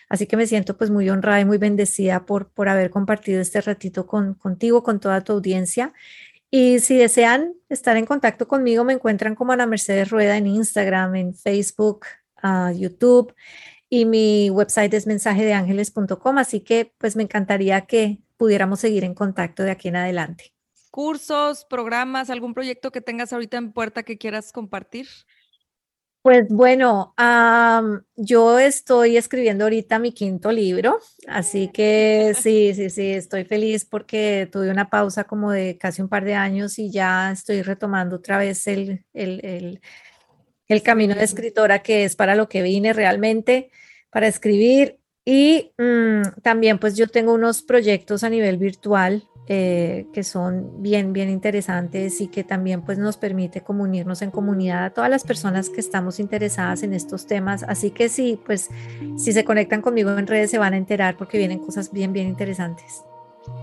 [0.08, 3.60] así que me siento pues muy honrada y muy bendecida por, por haber compartido este
[3.60, 5.92] ratito con, contigo, con toda tu audiencia.
[6.50, 11.16] Y si desean estar en contacto conmigo, me encuentran como Ana Mercedes Rueda en Instagram,
[11.16, 12.06] en Facebook,
[12.42, 13.34] uh, YouTube.
[13.88, 19.62] y mi website es mensajedeangeles.com, así que pues me encantaría que pudiéramos seguir en contacto
[19.62, 20.52] de aquí en adelante.
[20.90, 25.06] Cursos, programas, algún proyecto que tengas ahorita en puerta que quieras compartir.
[26.26, 27.14] Pues bueno,
[28.16, 30.98] yo estoy escribiendo ahorita mi quinto libro,
[31.28, 36.08] así que sí, sí, sí, estoy feliz porque tuve una pausa como de casi un
[36.08, 39.80] par de años y ya estoy retomando otra vez el, el,
[40.66, 43.70] el, camino de escritora que es para lo que vine realmente,
[44.10, 44.98] para escribir.
[45.24, 51.12] Y mm, también pues yo tengo unos proyectos a nivel virtual eh, que son bien,
[51.12, 55.70] bien interesantes y que también pues nos permite comunirnos en comunidad a todas las personas
[55.70, 57.62] que estamos interesadas en estos temas.
[57.62, 58.70] Así que sí, pues
[59.16, 62.26] si se conectan conmigo en redes se van a enterar porque vienen cosas bien, bien
[62.26, 63.04] interesantes.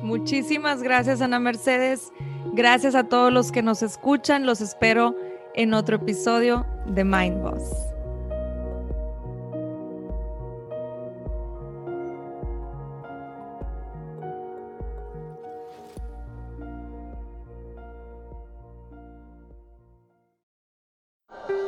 [0.01, 2.13] Muchísimas gracias Ana Mercedes.
[2.53, 4.45] Gracias a todos los que nos escuchan.
[4.45, 5.15] Los espero
[5.53, 7.92] en otro episodio de Mind Boss.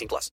[0.00, 0.30] 18 plus.